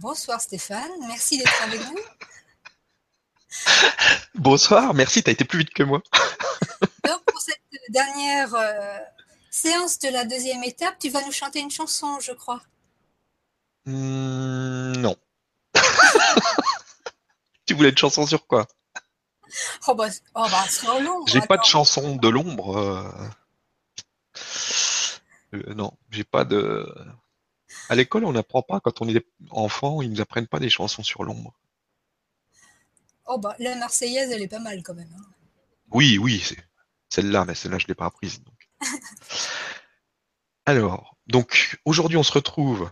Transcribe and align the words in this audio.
Bonsoir 0.00 0.40
Stéphane, 0.40 0.90
merci 1.08 1.36
d'être 1.36 1.62
avec 1.62 1.82
nous. 1.82 1.98
Bonsoir, 4.34 4.94
merci, 4.94 5.22
tu 5.22 5.28
as 5.28 5.32
été 5.34 5.44
plus 5.44 5.58
vite 5.58 5.74
que 5.74 5.82
moi. 5.82 6.00
Donc 7.04 7.22
pour 7.26 7.38
cette 7.38 7.60
dernière 7.90 8.54
euh, 8.54 8.98
séance 9.50 9.98
de 9.98 10.08
la 10.08 10.24
deuxième 10.24 10.64
étape, 10.64 10.98
tu 10.98 11.10
vas 11.10 11.22
nous 11.26 11.32
chanter 11.32 11.60
une 11.60 11.70
chanson, 11.70 12.18
je 12.18 12.32
crois. 12.32 12.62
Hmm, 13.84 14.92
non. 14.96 15.16
tu 17.66 17.74
voulais 17.74 17.90
une 17.90 17.98
chanson 17.98 18.26
sur 18.26 18.46
quoi? 18.46 18.66
Oh 19.86 19.94
bah, 19.94 20.08
oh 20.34 20.46
bah. 20.50 20.64
J'ai 21.26 21.42
pas 21.42 21.58
de 21.58 21.64
chanson 21.64 22.16
de 22.16 22.28
l'ombre. 22.30 22.78
Euh. 22.78 23.28
Euh, 25.52 25.74
non, 25.74 25.92
j'ai 26.10 26.24
pas 26.24 26.44
de. 26.44 26.90
À 27.88 27.94
l'école, 27.94 28.24
on 28.24 28.32
n'apprend 28.32 28.62
pas 28.62 28.80
quand 28.80 29.00
on 29.00 29.08
est 29.08 29.24
enfant, 29.50 30.02
ils 30.02 30.10
nous 30.10 30.20
apprennent 30.20 30.48
pas 30.48 30.58
des 30.58 30.70
chansons 30.70 31.02
sur 31.02 31.24
l'ombre. 31.24 31.54
Oh 33.26 33.38
bah 33.38 33.54
la 33.58 33.76
Marseillaise, 33.76 34.30
elle 34.32 34.42
est 34.42 34.48
pas 34.48 34.58
mal 34.58 34.82
quand 34.82 34.94
même. 34.94 35.12
Hein. 35.16 35.24
Oui, 35.92 36.18
oui, 36.18 36.40
c'est 36.44 36.58
celle-là, 37.08 37.44
mais 37.44 37.54
celle-là, 37.54 37.78
je 37.78 37.86
l'ai 37.86 37.94
pas 37.94 38.06
apprise. 38.06 38.42
Alors, 40.66 41.16
donc 41.26 41.78
aujourd'hui, 41.84 42.16
on 42.16 42.22
se 42.22 42.32
retrouve, 42.32 42.90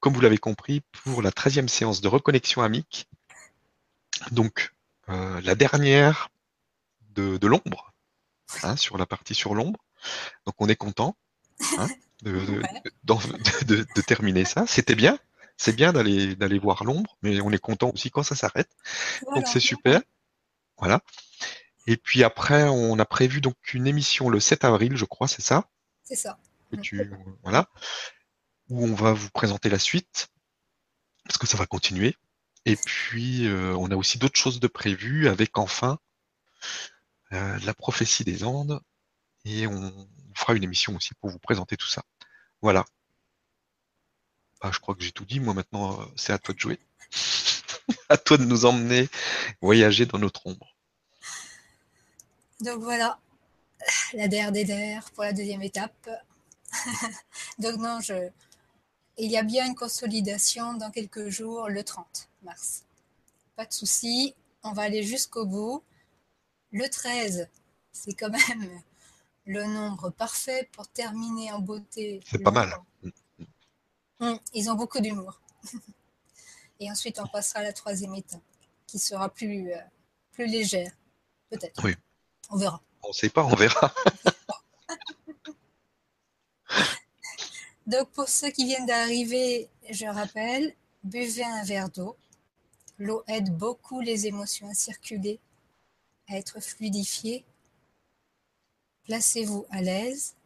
comme 0.00 0.12
vous 0.12 0.20
l'avez 0.20 0.38
compris, 0.38 0.82
pour 0.92 1.22
la 1.22 1.30
13e 1.30 1.68
séance 1.68 2.00
de 2.00 2.08
reconnexion 2.08 2.62
amique. 2.62 3.08
Donc, 4.32 4.72
euh, 5.08 5.40
la 5.40 5.54
dernière 5.54 6.28
de, 7.10 7.46
l'ombre, 7.46 7.92
hein, 8.62 8.76
sur 8.76 8.98
la 8.98 9.06
partie 9.06 9.34
sur 9.34 9.54
l'ombre. 9.54 9.80
Donc, 10.46 10.54
on 10.58 10.68
est 10.68 10.76
content. 10.76 11.16
Hein, 11.78 11.88
de, 13.04 14.02
terminer 14.06 14.44
ça. 14.44 14.66
C'était 14.66 14.94
bien. 14.94 15.18
C'est 15.56 15.74
bien 15.74 15.92
d'aller 15.92 16.36
d'aller 16.36 16.58
voir 16.58 16.84
l'ombre, 16.84 17.18
mais 17.22 17.40
on 17.42 17.50
est 17.50 17.58
content 17.58 17.90
aussi 17.92 18.10
quand 18.10 18.22
ça 18.22 18.34
s'arrête. 18.34 18.70
Donc 19.34 19.46
c'est 19.46 19.60
super. 19.60 20.00
Voilà. 20.78 21.02
Et 21.86 21.96
puis 21.96 22.24
après, 22.24 22.64
on 22.64 22.98
a 22.98 23.04
prévu 23.04 23.40
donc 23.40 23.56
une 23.74 23.86
émission 23.86 24.28
le 24.28 24.40
7 24.40 24.64
avril, 24.64 24.96
je 24.96 25.04
crois, 25.04 25.28
c'est 25.28 25.42
ça? 25.42 25.68
C'est 26.04 26.16
ça. 26.16 26.38
voilà. 27.42 27.68
Où 28.68 28.84
on 28.84 28.94
va 28.94 29.12
vous 29.12 29.30
présenter 29.30 29.68
la 29.68 29.78
suite, 29.78 30.28
parce 31.24 31.38
que 31.38 31.46
ça 31.46 31.56
va 31.56 31.66
continuer. 31.66 32.16
Et 32.64 32.76
puis, 32.76 33.46
euh, 33.46 33.74
on 33.76 33.90
a 33.90 33.96
aussi 33.96 34.18
d'autres 34.18 34.38
choses 34.38 34.60
de 34.60 34.68
prévues, 34.68 35.28
avec 35.28 35.58
enfin 35.58 35.98
euh, 37.32 37.58
la 37.64 37.74
prophétie 37.74 38.24
des 38.24 38.44
Andes. 38.44 38.80
Et 39.44 39.66
on 39.66 39.92
fera 40.34 40.54
une 40.54 40.64
émission 40.64 40.94
aussi 40.96 41.14
pour 41.14 41.30
vous 41.30 41.38
présenter 41.38 41.76
tout 41.76 41.88
ça. 41.88 42.02
Voilà. 42.62 42.84
Bah, 44.60 44.70
je 44.72 44.78
crois 44.78 44.94
que 44.94 45.02
j'ai 45.02 45.12
tout 45.12 45.24
dit. 45.24 45.40
Moi, 45.40 45.54
maintenant, 45.54 46.00
euh, 46.00 46.04
c'est 46.16 46.32
à 46.32 46.38
toi 46.38 46.54
de 46.54 46.60
jouer. 46.60 46.78
à 48.08 48.16
toi 48.16 48.36
de 48.36 48.44
nous 48.44 48.64
emmener 48.64 49.08
voyager 49.60 50.06
dans 50.06 50.18
notre 50.18 50.46
ombre. 50.46 50.76
Donc 52.60 52.80
voilà, 52.80 53.18
la 54.12 54.28
DRDR 54.28 55.10
pour 55.12 55.24
la 55.24 55.32
deuxième 55.32 55.62
étape. 55.62 56.10
Donc 57.58 57.76
non, 57.76 58.00
je... 58.00 58.28
il 59.16 59.30
y 59.30 59.38
a 59.38 59.42
bien 59.42 59.66
une 59.66 59.74
consolidation 59.74 60.74
dans 60.74 60.90
quelques 60.90 61.28
jours, 61.28 61.68
le 61.68 61.82
30 61.82 62.28
mars. 62.42 62.84
Pas 63.56 63.64
de 63.64 63.72
souci, 63.72 64.34
on 64.62 64.72
va 64.72 64.82
aller 64.82 65.02
jusqu'au 65.02 65.46
bout. 65.46 65.82
Le 66.72 66.88
13, 66.88 67.48
c'est 67.92 68.12
quand 68.12 68.30
même 68.30 68.82
le 69.50 69.64
nombre 69.64 70.10
parfait 70.10 70.68
pour 70.72 70.86
terminer 70.86 71.50
en 71.50 71.58
beauté. 71.58 72.20
C'est 72.24 72.38
pas 72.38 72.52
mal. 72.52 72.72
Hum, 74.20 74.38
ils 74.54 74.70
ont 74.70 74.74
beaucoup 74.74 75.00
d'humour. 75.00 75.40
Et 76.78 76.88
ensuite, 76.88 77.18
on 77.18 77.26
passera 77.26 77.58
à 77.58 77.64
la 77.64 77.72
troisième 77.72 78.14
étape, 78.14 78.40
qui 78.86 79.00
sera 79.00 79.28
plus, 79.28 79.72
euh, 79.72 79.78
plus 80.30 80.46
légère, 80.46 80.92
peut-être. 81.50 81.82
Oui. 81.82 81.96
On 82.50 82.58
verra. 82.58 82.80
On 83.02 83.08
ne 83.08 83.12
sait 83.12 83.28
pas, 83.28 83.44
on 83.44 83.56
verra. 83.56 83.92
Donc, 87.86 88.08
pour 88.10 88.28
ceux 88.28 88.50
qui 88.50 88.66
viennent 88.66 88.86
d'arriver, 88.86 89.68
je 89.90 90.06
rappelle, 90.06 90.76
buvez 91.02 91.44
un 91.44 91.64
verre 91.64 91.88
d'eau. 91.90 92.16
L'eau 92.98 93.24
aide 93.26 93.50
beaucoup 93.56 94.00
les 94.00 94.28
émotions 94.28 94.68
à 94.68 94.74
circuler, 94.74 95.40
à 96.28 96.36
être 96.36 96.60
fluidifiées 96.60 97.44
Placez-vous 99.10 99.66
à 99.70 99.82
l'aise 99.82 100.36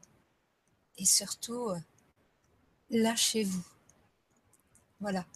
et 0.96 1.04
surtout, 1.04 1.68
euh, 1.68 1.78
lâchez-vous. 2.88 3.62
Voilà. 5.00 5.26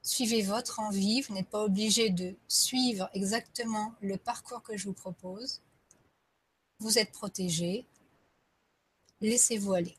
Suivez 0.00 0.40
votre 0.40 0.80
envie. 0.80 1.20
Vous 1.20 1.34
n'êtes 1.34 1.50
pas 1.50 1.64
obligé 1.64 2.08
de 2.08 2.34
suivre 2.48 3.10
exactement 3.12 3.94
le 4.00 4.16
parcours 4.16 4.62
que 4.62 4.74
je 4.78 4.84
vous 4.84 4.94
propose. 4.94 5.60
Vous 6.78 6.98
êtes 6.98 7.12
protégé. 7.12 7.84
Laissez-vous 9.20 9.74
aller. 9.74 9.98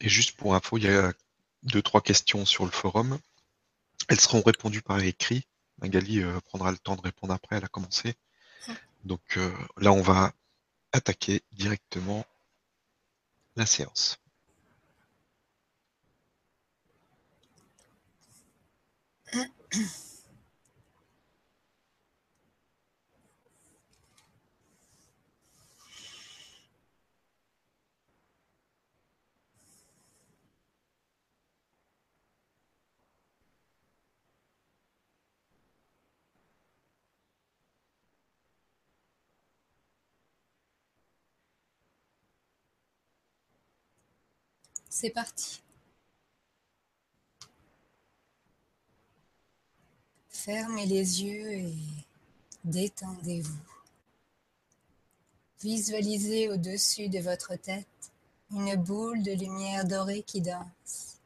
Et 0.00 0.08
juste 0.08 0.38
pour 0.38 0.54
info, 0.54 0.78
il 0.78 0.84
y 0.84 0.88
a 0.88 1.12
deux, 1.64 1.82
trois 1.82 2.00
questions 2.00 2.46
sur 2.46 2.64
le 2.64 2.70
forum. 2.70 3.18
Elles 4.08 4.20
seront 4.20 4.40
répondues 4.40 4.80
par 4.80 5.00
écrit. 5.00 5.46
Magali 5.82 6.22
euh, 6.22 6.40
prendra 6.40 6.70
le 6.70 6.78
temps 6.78 6.96
de 6.96 7.02
répondre 7.02 7.34
après, 7.34 7.56
elle 7.56 7.64
a 7.64 7.68
commencé. 7.68 8.16
Donc 9.04 9.36
euh, 9.36 9.50
là, 9.76 9.92
on 9.92 10.00
va 10.02 10.32
attaquer 10.92 11.42
directement 11.52 12.24
la 13.56 13.66
séance. 13.66 14.18
C'est 44.96 45.10
parti. 45.10 45.60
Fermez 50.28 50.86
les 50.86 51.24
yeux 51.24 51.52
et 51.52 51.74
détendez-vous. 52.62 53.66
Visualisez 55.60 56.48
au-dessus 56.48 57.08
de 57.08 57.18
votre 57.18 57.56
tête 57.56 58.12
une 58.52 58.76
boule 58.76 59.24
de 59.24 59.32
lumière 59.32 59.84
dorée 59.84 60.22
qui 60.22 60.40
danse. 60.40 61.18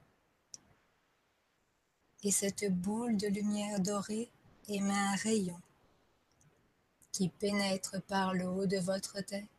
Et 2.25 2.31
cette 2.31 2.73
boule 2.73 3.19
de 3.19 3.27
lumière 3.27 3.81
dorée 3.81 4.31
émet 4.69 4.95
un 4.95 5.17
rayon 5.17 5.61
qui 7.13 7.29
pénètre 7.29 8.01
par 8.05 8.33
le 8.33 8.47
haut 8.49 8.67
de 8.67 8.79
votre 8.79 9.21
tête 9.21 9.58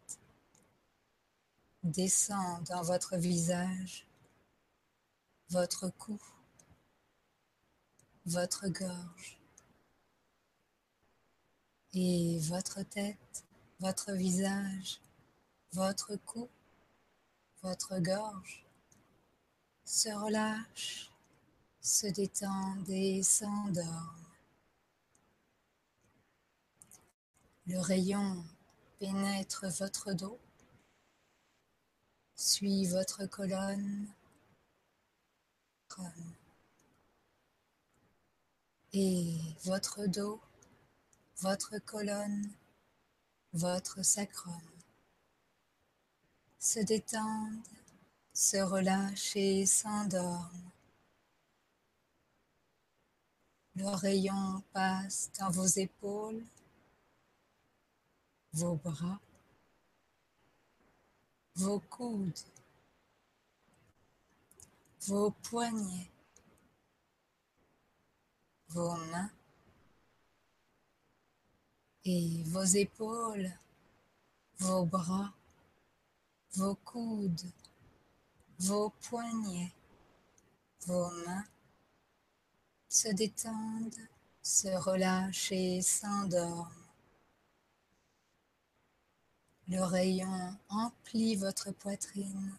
descend 1.84 2.63
dans 2.66 2.81
votre 2.81 3.17
visage, 3.17 4.07
votre 5.50 5.90
cou, 5.90 6.19
votre 8.25 8.67
gorge 8.67 9.40
et 11.94 12.40
votre 12.41 12.84
tête, 12.84 13.45
votre 13.79 14.12
visage, 14.12 15.01
votre 15.73 16.16
cou, 16.17 16.50
votre 17.62 18.00
gorge 18.00 18.66
se 19.85 20.09
relâche, 20.09 21.09
se 21.82 22.08
détendent 22.08 22.90
et 22.90 23.23
s'endorment. 23.23 24.25
Le 27.66 27.79
rayon 27.79 28.43
pénètre 28.99 29.66
votre 29.79 30.14
dos 30.14 30.40
Suis 32.41 32.86
votre 32.86 33.26
colonne, 33.26 34.08
et 38.94 39.38
votre 39.66 40.06
dos, 40.06 40.40
votre 41.41 41.80
colonne, 41.80 42.50
votre 43.52 44.03
sacrum. 44.06 44.62
Se 46.59 46.80
détendent, 46.80 47.68
se 48.34 48.56
relâchent 48.56 49.35
et 49.35 49.66
s'endorment. 49.66 50.72
Le 53.76 53.90
rayon 53.90 54.64
passe 54.72 55.30
dans 55.38 55.52
vos 55.52 55.68
épaules, 55.68 56.46
vos 58.53 58.76
bras, 58.76 59.20
vos 61.59 61.82
coudes, 61.90 62.46
vos 65.08 65.32
poignets, 65.44 66.09
vos 68.70 68.96
mains 69.11 69.29
et 72.06 72.44
vos 72.46 72.76
épaules, 72.78 73.52
vos 74.59 74.85
bras, 74.85 75.34
vos 76.53 76.78
coudes, 76.85 77.52
vos 78.59 78.94
poignets, 79.09 79.73
vos 80.88 81.11
mains 81.26 81.46
se 82.88 83.09
détendent, 83.09 84.08
se 84.41 84.70
relâchent 84.70 85.52
et 85.52 85.82
s'endorment. 85.82 86.78
Le 89.72 89.84
rayon 89.84 90.58
emplit 90.70 91.36
votre 91.36 91.70
poitrine, 91.72 92.58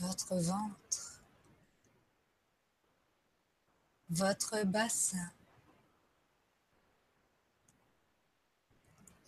votre 0.00 0.34
ventre, 0.34 1.20
votre 4.10 4.64
bassin. 4.64 5.30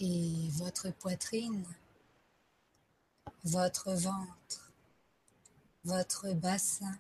Et 0.01 0.49
votre 0.55 0.91
poitrine, 0.91 1.65
votre 3.45 3.93
ventre, 3.93 4.73
votre 5.85 6.33
bassin. 6.33 6.99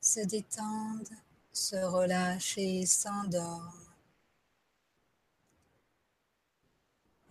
Se 0.00 0.18
détendent, 0.26 1.16
se 1.52 1.76
relâchent 1.76 2.58
et 2.58 2.86
s'endorment. 2.86 3.83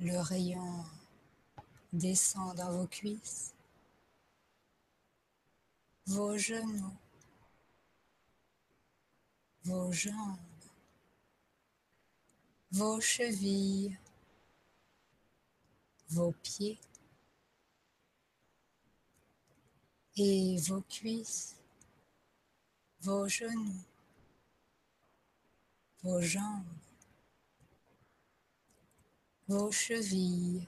Le 0.04 0.20
rayon 0.20 0.84
descend 1.94 2.58
dans 2.58 2.74
vos 2.74 2.88
cuisses, 2.88 3.56
vos 6.08 6.38
genoux, 6.38 6.98
vos 9.64 9.94
jambes, 9.94 10.38
vos 12.72 13.00
chevilles, 13.00 13.98
vos 16.10 16.34
pieds 16.44 16.78
et 20.18 20.58
vos 20.68 20.84
cuisses, 20.90 21.56
vos 23.00 23.30
genoux, 23.30 23.86
vos 26.04 26.20
jambes, 26.20 26.83
vos 29.48 29.72
chevilles, 29.72 30.66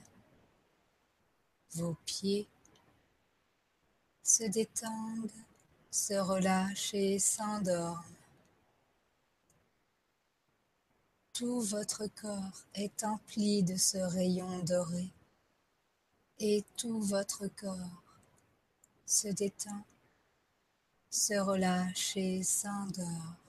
vos 1.74 1.96
pieds 2.04 2.46
se 4.22 4.44
détendent, 4.44 5.30
se 5.90 6.14
relâchent 6.14 6.94
et 6.94 7.18
s'endorment. 7.18 8.02
Tout 11.32 11.60
votre 11.60 12.06
corps 12.06 12.64
est 12.74 13.04
empli 13.04 13.62
de 13.62 13.76
ce 13.76 13.98
rayon 13.98 14.58
doré 14.60 15.10
et 16.38 16.64
tout 16.76 17.00
votre 17.00 17.46
corps 17.48 18.02
se 19.06 19.28
détend, 19.28 19.84
se 21.10 21.34
relâche 21.34 22.16
et 22.16 22.42
s'endort. 22.42 23.45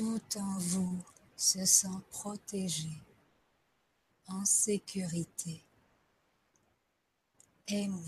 Tout 0.00 0.38
en 0.38 0.58
vous 0.58 1.04
se 1.36 1.62
sent 1.66 1.88
protégé, 2.10 2.88
en 4.28 4.46
sécurité, 4.46 5.62
aimé. 7.66 8.00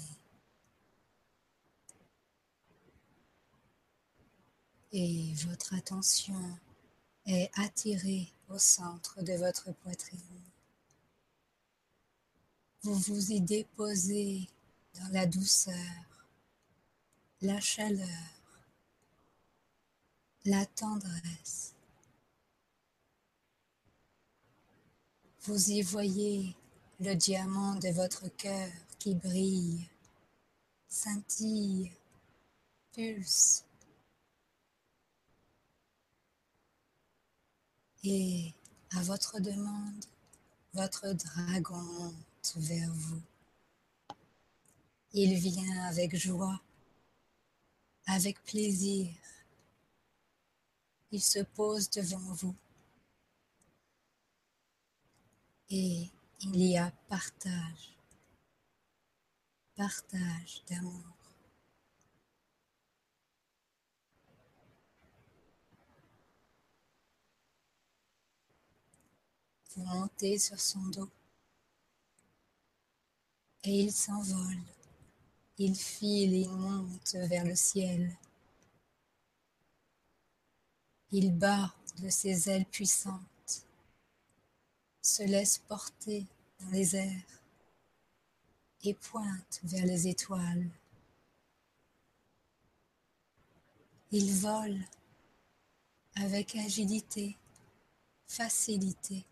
Et 4.93 5.35
votre 5.35 5.75
attention 5.75 6.59
est 7.27 7.51
attirée 7.61 8.33
au 8.49 8.57
centre 8.57 9.21
de 9.23 9.35
votre 9.35 9.71
poitrine. 9.73 10.19
Vous 12.85 12.95
vous 12.95 13.33
y 13.33 13.43
déposez 13.43 14.49
dans 14.95 15.09
la 15.13 15.27
douceur, 15.27 15.77
la 17.43 17.61
chaleur, 17.61 18.09
la 20.47 20.65
tendresse. 20.65 21.72
Vous 25.45 25.71
y 25.73 25.83
voyez 25.83 26.55
le 27.01 27.15
diamant 27.15 27.75
de 27.75 27.89
votre 27.89 28.29
cœur 28.37 28.71
qui 29.01 29.17
brille, 29.17 29.89
scintille, 30.87 31.91
pulse. 32.93 33.65
Et 38.05 38.53
à 38.93 39.03
votre 39.03 39.41
demande, 39.41 40.05
votre 40.75 41.13
dragon 41.13 41.83
monte 41.83 42.55
vers 42.59 42.93
vous. 42.95 43.21
Il 45.13 45.35
vient 45.35 45.87
avec 45.87 46.15
joie, 46.15 46.61
avec 48.07 48.41
plaisir. 48.45 49.13
Il 51.11 51.21
se 51.21 51.41
pose 51.41 51.91
devant 51.91 52.33
vous. 52.33 52.55
Et 55.75 56.11
il 56.43 56.57
y 56.67 56.77
a 56.77 56.91
partage, 57.09 57.97
partage 59.75 60.63
d'amour. 60.69 61.17
Vous 69.75 69.85
montez 69.85 70.39
sur 70.39 70.61
son 70.61 70.87
dos 70.89 71.09
et 73.65 73.81
il 73.81 73.93
s'envole. 73.93 74.61
Il 75.57 75.75
file 75.75 76.35
et 76.35 76.49
monte 76.49 77.15
vers 77.15 77.47
le 77.47 77.55
ciel. 77.55 78.15
Il 81.13 81.33
bat 81.33 81.75
de 82.03 82.11
ses 82.11 82.51
ailes 82.51 82.67
puissantes, 82.67 83.23
se 85.03 85.25
laisse 85.25 85.59
porter 85.59 86.25
dans 86.61 86.71
les 86.71 86.97
airs 86.97 87.43
et 88.85 88.95
pointe 88.95 89.61
vers 89.65 89.85
les 89.85 90.09
étoiles. 90.09 90.71
Il 94.13 94.33
vole 94.33 94.79
avec 96.15 96.55
agilité, 96.57 97.37
facilité. 98.27 99.25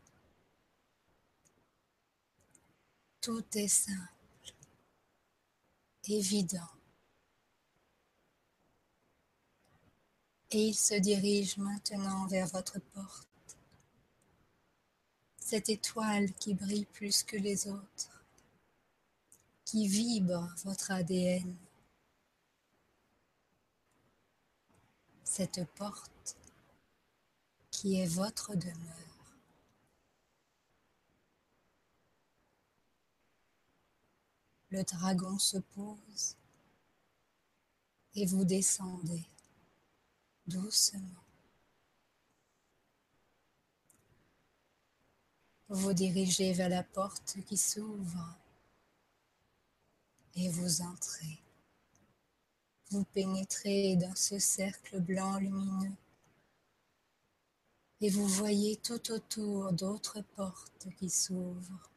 Tout 3.20 3.44
est 3.54 3.68
simple 3.68 4.10
évident. 6.08 6.68
Et 10.52 10.68
il 10.68 10.74
se 10.74 10.94
dirige 10.94 11.58
maintenant 11.58 12.26
vers 12.26 12.48
votre 12.48 12.80
porte. 12.80 13.29
Cette 15.50 15.68
étoile 15.68 16.32
qui 16.34 16.54
brille 16.54 16.84
plus 16.84 17.24
que 17.24 17.36
les 17.36 17.66
autres, 17.66 18.22
qui 19.64 19.88
vibre 19.88 20.48
votre 20.62 20.92
ADN. 20.92 21.56
Cette 25.24 25.64
porte 25.74 26.36
qui 27.72 27.98
est 28.00 28.06
votre 28.06 28.54
demeure. 28.54 29.34
Le 34.68 34.84
dragon 34.84 35.36
se 35.36 35.58
pose 35.58 36.36
et 38.14 38.24
vous 38.24 38.44
descendez 38.44 39.24
doucement. 40.46 41.29
Vous 45.72 45.92
dirigez 45.92 46.52
vers 46.52 46.68
la 46.68 46.82
porte 46.82 47.36
qui 47.46 47.56
s'ouvre 47.56 48.34
et 50.34 50.48
vous 50.48 50.82
entrez. 50.82 51.38
Vous 52.90 53.04
pénétrez 53.04 53.94
dans 53.94 54.16
ce 54.16 54.40
cercle 54.40 54.98
blanc 54.98 55.38
lumineux 55.38 55.94
et 58.00 58.10
vous 58.10 58.26
voyez 58.26 58.78
tout 58.78 59.12
autour 59.12 59.72
d'autres 59.72 60.22
portes 60.34 60.88
qui 60.98 61.08
s'ouvrent 61.08 61.88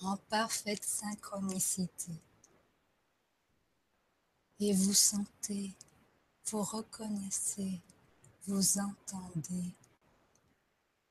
en 0.00 0.16
parfaite 0.16 0.82
synchronicité. 0.84 2.12
Et 4.60 4.72
vous 4.72 4.94
sentez, 4.94 5.74
vous 6.46 6.62
reconnaissez, 6.62 7.82
vous 8.46 8.78
entendez 8.78 9.74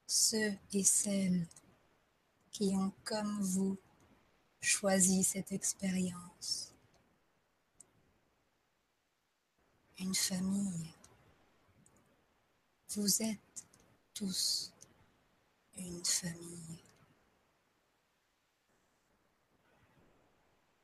ceux 0.07 0.53
et 0.71 0.83
celles 0.83 1.45
qui 2.51 2.73
ont 2.75 2.93
comme 3.03 3.41
vous 3.41 3.77
choisi 4.61 5.23
cette 5.23 5.51
expérience. 5.51 6.73
Une 9.99 10.15
famille. 10.15 10.89
Vous 12.91 13.21
êtes 13.21 13.65
tous 14.13 14.71
une 15.77 16.03
famille. 16.05 16.79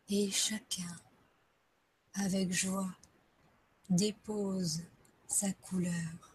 Et 0.10 0.30
chacun, 0.30 1.00
avec 2.14 2.52
joie, 2.52 2.94
dépose 3.90 4.82
sa 5.28 5.52
couleur. 5.54 6.33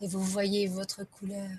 Et 0.00 0.08
vous 0.08 0.22
voyez 0.24 0.66
votre 0.66 1.04
couleur 1.04 1.58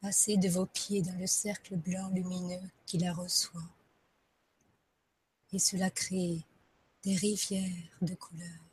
passer 0.00 0.36
de 0.36 0.48
vos 0.48 0.66
pieds 0.66 1.02
dans 1.02 1.18
le 1.18 1.26
cercle 1.26 1.76
blanc 1.76 2.08
lumineux 2.10 2.60
qui 2.86 2.98
la 2.98 3.12
reçoit. 3.12 3.68
Et 5.52 5.58
cela 5.58 5.90
crée 5.90 6.44
des 7.02 7.16
rivières 7.16 7.98
de 8.02 8.14
couleurs, 8.14 8.64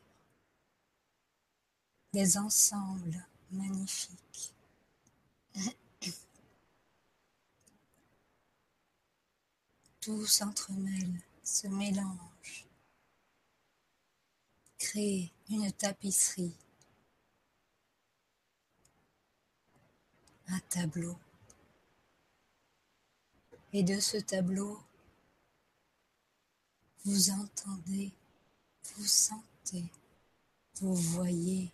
des 2.13 2.37
ensembles 2.37 3.25
magnifiques. 3.51 4.53
Tout 10.01 10.25
s'entremêle, 10.25 11.21
se 11.43 11.67
mélange, 11.67 12.65
crée 14.77 15.31
une 15.49 15.71
tapisserie 15.71 16.55
un 20.47 20.59
tableau. 20.69 21.17
Et 23.73 23.83
de 23.83 23.99
ce 23.99 24.17
tableau, 24.17 24.81
vous 27.05 27.31
entendez, 27.31 28.11
vous 28.95 29.05
sentez, 29.05 29.85
vous 30.75 30.95
voyez 30.95 31.71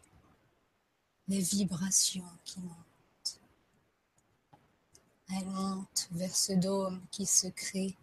les 1.28 1.40
vibrations 1.40 2.30
qui 2.44 2.60
montent. 2.60 3.40
Elles 5.30 5.48
montent 5.48 6.10
vers 6.12 6.36
ce 6.36 6.54
dôme 6.54 7.02
qui 7.12 7.26
se 7.26 7.48
crée 7.48 7.96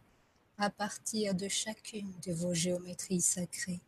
à 0.58 0.70
partir 0.70 1.34
de 1.34 1.48
chacune 1.48 2.12
de 2.26 2.32
vos 2.32 2.54
géométries 2.54 3.20
sacrées. 3.20 3.80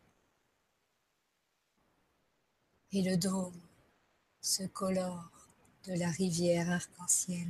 Et 2.93 3.03
le 3.03 3.17
dôme 3.17 3.61
se 4.41 4.65
colore 4.65 5.32
de 5.87 5.95
la 5.95 6.11
rivière 6.11 6.71
arc-en-ciel. 6.71 7.49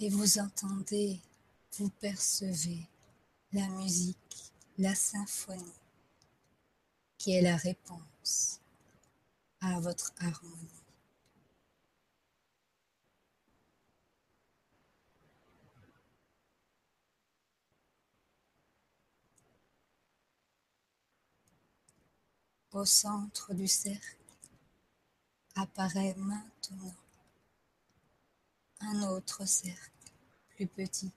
Et 0.00 0.08
vous 0.08 0.38
entendez, 0.38 1.20
vous 1.72 1.90
percevez 1.90 2.86
la 3.52 3.68
musique, 3.68 4.52
la 4.78 4.94
symphonie, 4.94 5.64
qui 7.18 7.32
est 7.32 7.42
la 7.42 7.56
réponse 7.56 8.60
à 9.60 9.80
votre 9.80 10.12
harmonie. 10.20 10.77
Au 22.72 22.84
centre 22.84 23.54
du 23.54 23.66
cercle 23.66 24.18
apparaît 25.54 26.14
maintenant 26.18 26.94
un 28.80 29.02
autre 29.04 29.46
cercle 29.46 30.12
plus 30.50 30.66
petit. 30.66 31.10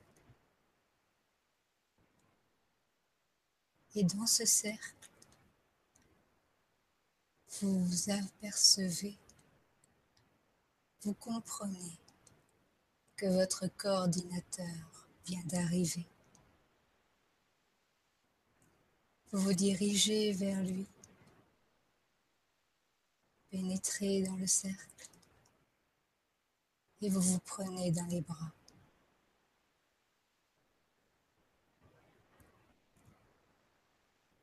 Et 3.95 4.03
dans 4.05 4.25
ce 4.25 4.45
cercle, 4.45 5.09
vous 7.59 8.09
apercevez, 8.09 9.17
vous 11.01 11.13
comprenez 11.13 11.99
que 13.17 13.25
votre 13.25 13.67
coordinateur 13.75 15.09
vient 15.25 15.43
d'arriver. 15.43 16.05
Vous 19.31 19.39
vous 19.39 19.53
dirigez 19.53 20.31
vers 20.31 20.63
lui 20.63 20.87
pénétrez 23.51 24.23
dans 24.23 24.37
le 24.37 24.47
cercle 24.47 25.09
et 27.01 27.09
vous 27.09 27.21
vous 27.21 27.39
prenez 27.39 27.91
dans 27.91 28.05
les 28.05 28.21
bras. 28.21 28.51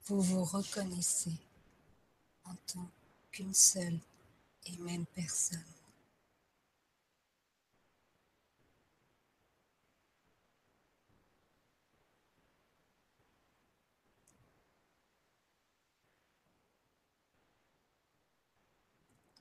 Vous 0.05 0.21
vous 0.21 0.45
reconnaissez 0.45 1.37
en 2.45 2.55
tant 2.67 2.91
qu'une 3.31 3.55
seule 3.55 3.99
et 4.67 4.77
même 4.79 5.07
personne. 5.07 5.78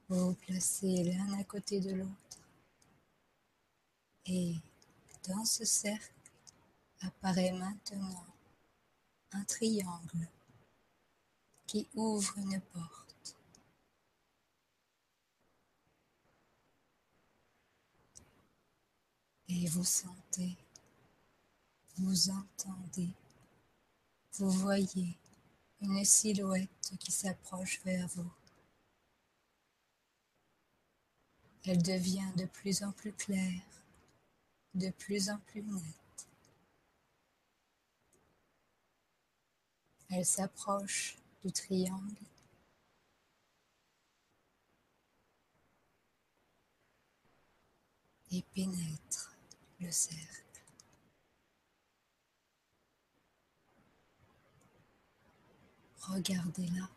Vous 0.10 0.36
placez 0.36 1.04
l'un 1.04 1.34
à 1.38 1.44
côté 1.44 1.82
de 1.82 1.94
l'autre. 1.94 2.40
Et 4.26 4.56
dans 5.28 5.44
ce 5.44 5.66
cercle 5.66 6.14
apparaît 7.02 7.52
maintenant 7.52 8.26
un 9.34 9.44
triangle 9.44 10.30
qui 11.66 11.86
ouvre 11.94 12.38
une 12.38 12.62
porte. 12.62 13.36
Et 19.50 19.68
vous 19.68 19.84
sentez, 19.84 20.56
vous 21.98 22.30
entendez, 22.30 23.10
vous 24.34 24.52
voyez 24.52 25.18
une 25.82 26.06
silhouette 26.06 26.94
qui 26.98 27.12
s'approche 27.12 27.82
vers 27.84 28.08
vous. 28.08 28.32
Elle 31.70 31.84
devient 31.84 32.32
de 32.38 32.46
plus 32.46 32.82
en 32.82 32.94
plus 32.94 33.12
claire, 33.12 33.62
de 34.74 34.90
plus 34.90 35.30
en 35.30 35.38
plus 35.38 35.62
nette. 35.62 36.28
Elle 40.10 40.26
s'approche 40.26 41.18
du 41.44 41.52
triangle 41.52 42.16
et 48.32 48.42
pénètre 48.54 49.36
le 49.82 49.92
cercle. 49.92 50.64
Regardez-la, 56.00 56.90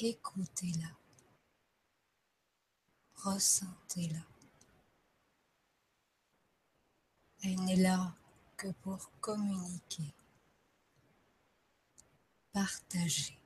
écoutez-la 0.00 0.99
ressentez-la. 3.24 4.20
Elle 7.42 7.60
n'est 7.64 7.76
là 7.76 8.14
que 8.56 8.68
pour 8.82 9.10
communiquer, 9.20 10.14
partager. 12.52 13.38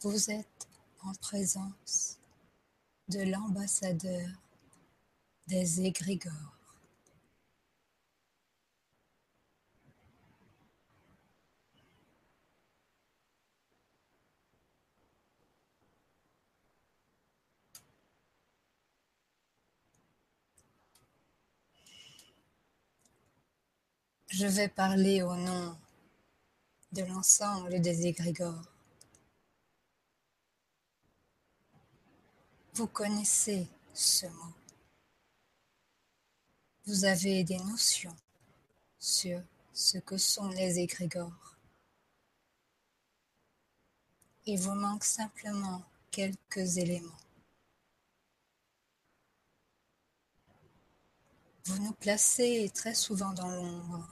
Vous 0.00 0.30
êtes 0.30 0.68
en 1.02 1.12
présence 1.14 2.18
de 3.08 3.20
l'ambassadeur 3.22 4.28
des 5.48 5.80
égrégores. 5.80 6.57
Je 24.30 24.46
vais 24.46 24.68
parler 24.68 25.22
au 25.22 25.34
nom 25.34 25.74
de 26.92 27.02
l'ensemble 27.02 27.80
des 27.80 28.06
égrégores. 28.06 28.70
Vous 32.74 32.86
connaissez 32.86 33.66
ce 33.94 34.26
mot. 34.26 34.54
Vous 36.84 37.06
avez 37.06 37.42
des 37.42 37.56
notions 37.58 38.16
sur 38.98 39.42
ce 39.72 39.96
que 39.96 40.18
sont 40.18 40.48
les 40.48 40.78
égrégores. 40.78 41.56
Il 44.44 44.60
vous 44.60 44.74
manque 44.74 45.04
simplement 45.04 45.82
quelques 46.10 46.76
éléments. 46.76 47.16
Vous 51.64 51.78
nous 51.82 51.94
placez 51.94 52.70
très 52.74 52.94
souvent 52.94 53.32
dans 53.32 53.48
l'ombre. 53.48 54.08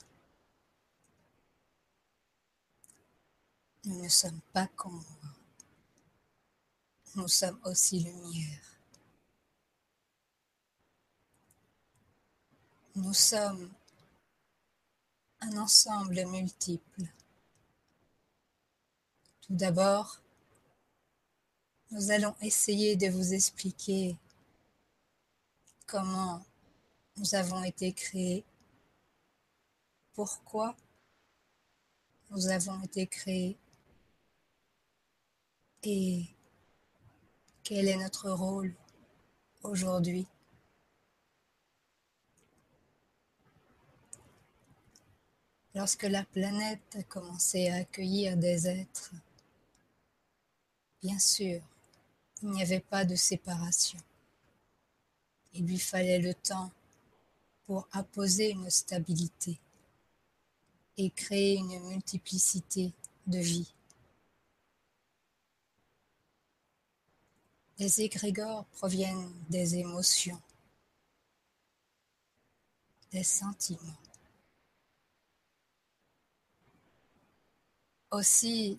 Nous 3.86 4.02
ne 4.02 4.08
sommes 4.08 4.40
pas 4.52 4.66
qu'ombre. 4.66 5.04
Nous 7.14 7.28
sommes 7.28 7.60
aussi 7.64 8.00
lumière. 8.00 8.80
Nous 12.96 13.14
sommes 13.14 13.72
un 15.40 15.56
ensemble 15.58 16.26
multiple. 16.26 17.04
Tout 19.42 19.54
d'abord, 19.54 20.20
nous 21.92 22.10
allons 22.10 22.34
essayer 22.40 22.96
de 22.96 23.06
vous 23.06 23.34
expliquer 23.34 24.16
comment 25.86 26.44
nous 27.18 27.36
avons 27.36 27.62
été 27.62 27.92
créés, 27.92 28.44
pourquoi 30.12 30.74
nous 32.30 32.48
avons 32.48 32.82
été 32.82 33.06
créés 33.06 33.56
et 35.88 36.26
quel 37.62 37.86
est 37.86 37.96
notre 37.96 38.28
rôle 38.30 38.74
aujourd'hui? 39.62 40.26
Lorsque 45.76 46.02
la 46.02 46.24
planète 46.24 46.96
a 46.96 47.04
commencé 47.04 47.68
à 47.68 47.76
accueillir 47.76 48.36
des 48.36 48.66
êtres, 48.66 49.12
bien 51.02 51.20
sûr, 51.20 51.62
il 52.42 52.50
n'y 52.50 52.62
avait 52.62 52.80
pas 52.80 53.04
de 53.04 53.14
séparation. 53.14 54.00
Il 55.54 55.66
lui 55.66 55.78
fallait 55.78 56.18
le 56.18 56.34
temps 56.34 56.72
pour 57.64 57.86
apposer 57.92 58.50
une 58.50 58.70
stabilité 58.70 59.60
et 60.96 61.10
créer 61.10 61.58
une 61.58 61.78
multiplicité 61.90 62.92
de 63.28 63.38
vies. 63.38 63.75
Les 67.78 68.00
égrégores 68.00 68.64
proviennent 68.66 69.32
des 69.50 69.76
émotions, 69.76 70.40
des 73.10 73.22
sentiments. 73.22 74.00
Aussi, 78.10 78.78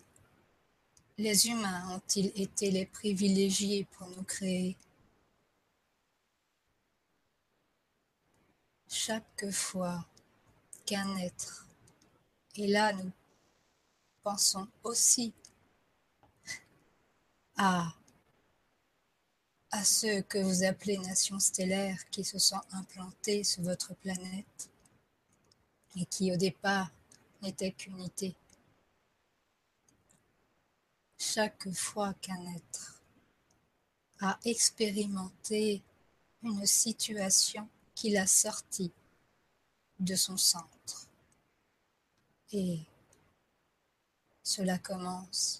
les 1.18 1.48
humains 1.48 1.96
ont-ils 1.96 2.32
été 2.42 2.72
les 2.72 2.86
privilégiés 2.86 3.86
pour 3.92 4.08
nous 4.10 4.24
créer? 4.24 4.76
Chaque 8.88 9.52
fois 9.52 10.06
qu'un 10.86 11.18
être, 11.18 11.68
et 12.56 12.68
là 12.68 12.94
nous 12.94 13.12
pensons 14.24 14.68
aussi 14.84 15.34
à, 17.58 17.94
à 19.72 19.84
ceux 19.84 20.22
que 20.22 20.38
vous 20.38 20.64
appelez 20.64 20.98
nations 20.98 21.40
stellaires 21.40 22.10
qui 22.10 22.24
se 22.24 22.40
sont 22.40 22.62
implantés 22.72 23.44
sur 23.44 23.64
votre 23.64 23.94
planète 23.96 24.70
et 25.96 26.06
qui 26.06 26.32
au 26.32 26.38
départ 26.38 26.92
n'étaient 27.42 27.72
qu'unité 27.72 28.36
chaque 31.18 31.72
fois 31.74 32.14
qu'un 32.16 32.46
être 32.56 33.02
a 34.22 34.40
expérimenté 34.46 35.84
une 36.44 36.66
situation 36.66 37.68
qui 37.94 38.12
l'a 38.12 38.28
sorti 38.28 38.92
de 40.00 40.16
son 40.16 40.38
centre. 40.38 41.08
Et 42.52 42.80
cela 44.44 44.78
commence 44.78 45.60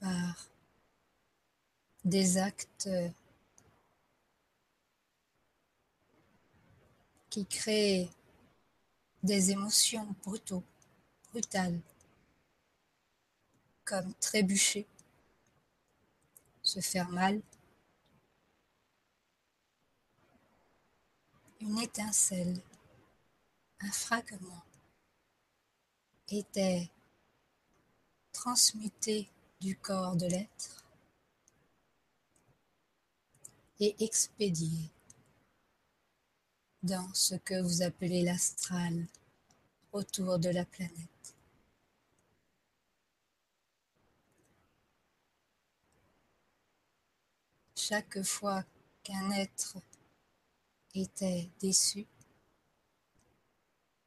par 0.00 0.48
des 2.04 2.38
actes 2.38 2.90
qui 7.30 7.46
créent 7.46 8.10
des 9.22 9.52
émotions 9.52 10.14
brutaux, 10.24 10.64
brutales, 11.30 11.80
comme 13.84 14.12
trébucher, 14.14 14.86
se 16.62 16.80
faire 16.80 17.08
mal. 17.08 17.40
Une 21.60 21.78
étincelle, 21.78 22.60
un 23.80 23.92
fragment 23.92 24.64
était 26.28 26.90
transmuté 28.32 29.28
du 29.60 29.76
corps 29.76 30.16
de 30.16 30.26
l'être 30.26 30.84
et 33.78 33.94
expédié 34.02 34.90
dans 36.82 37.12
ce 37.14 37.34
que 37.34 37.60
vous 37.60 37.82
appelez 37.82 38.22
l'astral 38.22 39.06
autour 39.92 40.38
de 40.38 40.50
la 40.50 40.64
planète. 40.64 41.10
chaque 47.90 48.22
fois 48.22 48.64
qu'un 49.02 49.32
être 49.32 49.76
était 50.94 51.50
déçu, 51.58 52.06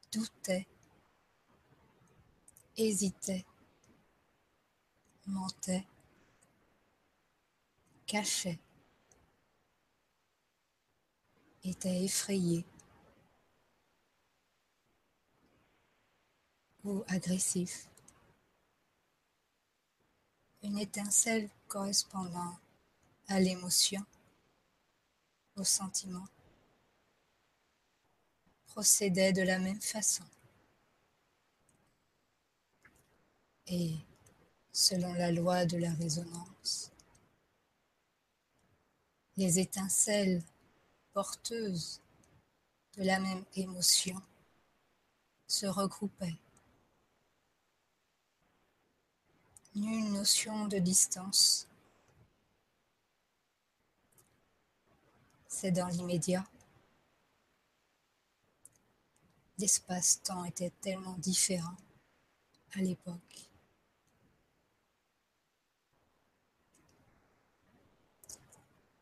doutait, 0.09 0.65
hésitait, 2.77 3.45
mentait, 5.27 5.85
cachait, 8.07 8.59
était 11.63 12.03
effrayé 12.03 12.65
ou 16.83 17.03
agressif. 17.07 17.87
Une 20.61 20.77
étincelle 20.77 21.49
correspondant 21.67 22.57
à 23.27 23.39
l'émotion, 23.39 24.05
au 25.55 25.63
sentiment, 25.63 26.27
procédait 28.67 29.33
de 29.33 29.43
la 29.43 29.59
même 29.59 29.81
façon. 29.81 30.23
Et 33.67 33.95
selon 34.71 35.13
la 35.13 35.31
loi 35.31 35.65
de 35.65 35.77
la 35.77 35.93
résonance, 35.93 36.91
les 39.37 39.59
étincelles 39.59 40.41
porteuses 41.13 42.01
de 42.97 43.03
la 43.03 43.19
même 43.19 43.43
émotion 43.55 44.21
se 45.47 45.65
regroupaient. 45.65 46.37
Nulle 49.75 50.11
notion 50.11 50.67
de 50.67 50.77
distance 50.77 51.67
c'est 55.53 55.71
dans 55.71 55.87
l'immédiat. 55.87 56.45
L'espace-temps 59.59 60.43
était 60.45 60.71
tellement 60.81 61.15
différent 61.19 61.77
à 62.75 62.79
l'époque. 62.79 63.49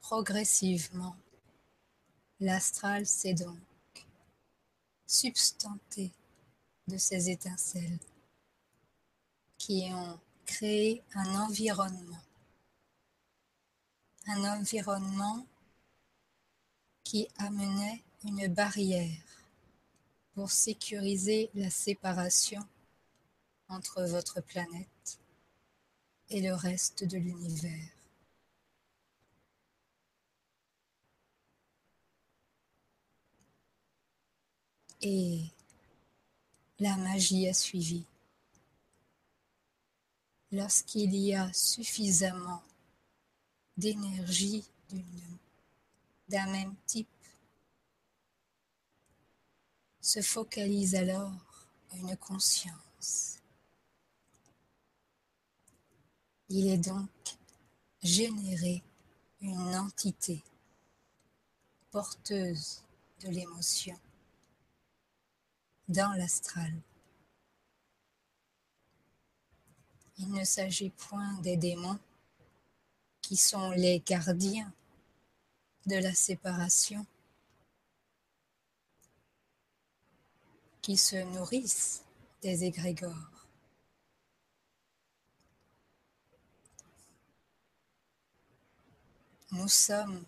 Progressivement, 0.01 1.15
l'astral 2.41 3.05
s'est 3.05 3.35
donc 3.35 3.59
substanté 5.05 6.11
de 6.87 6.97
ces 6.97 7.29
étincelles 7.29 7.99
qui 9.59 9.89
ont 9.93 10.19
créé 10.47 11.03
un 11.13 11.35
environnement. 11.35 12.23
Un 14.25 14.59
environnement 14.59 15.45
qui 17.03 17.27
amenait 17.37 18.03
une 18.25 18.47
barrière 18.47 19.43
pour 20.33 20.49
sécuriser 20.49 21.51
la 21.53 21.69
séparation 21.69 22.67
entre 23.67 24.03
votre 24.03 24.41
planète 24.41 25.19
et 26.29 26.41
le 26.41 26.55
reste 26.55 27.03
de 27.03 27.17
l'univers. 27.17 28.00
Et 35.01 35.41
la 36.79 36.95
magie 36.97 37.47
a 37.47 37.53
suivi. 37.53 38.03
Lorsqu'il 40.51 41.15
y 41.15 41.33
a 41.33 41.51
suffisamment 41.53 42.61
d'énergie 43.77 44.63
d'un 46.27 46.45
même 46.51 46.75
type, 46.85 47.07
se 50.01 50.21
focalise 50.21 50.95
alors 50.95 51.31
une 51.93 52.15
conscience. 52.17 53.39
Il 56.49 56.67
est 56.67 56.77
donc 56.77 57.09
généré 58.03 58.83
une 59.41 59.75
entité 59.75 60.43
porteuse 61.91 62.83
de 63.21 63.29
l'émotion 63.29 63.97
dans 65.91 66.13
l'astral. 66.13 66.73
Il 70.17 70.31
ne 70.31 70.43
s'agit 70.43 70.89
point 70.89 71.33
des 71.41 71.57
démons 71.57 71.99
qui 73.21 73.35
sont 73.35 73.71
les 73.71 73.99
gardiens 73.99 74.71
de 75.85 75.95
la 75.95 76.13
séparation, 76.13 77.05
qui 80.81 80.95
se 80.95 81.17
nourrissent 81.33 82.03
des 82.41 82.63
égrégores. 82.63 83.47
Nous 89.51 89.67
sommes 89.67 90.23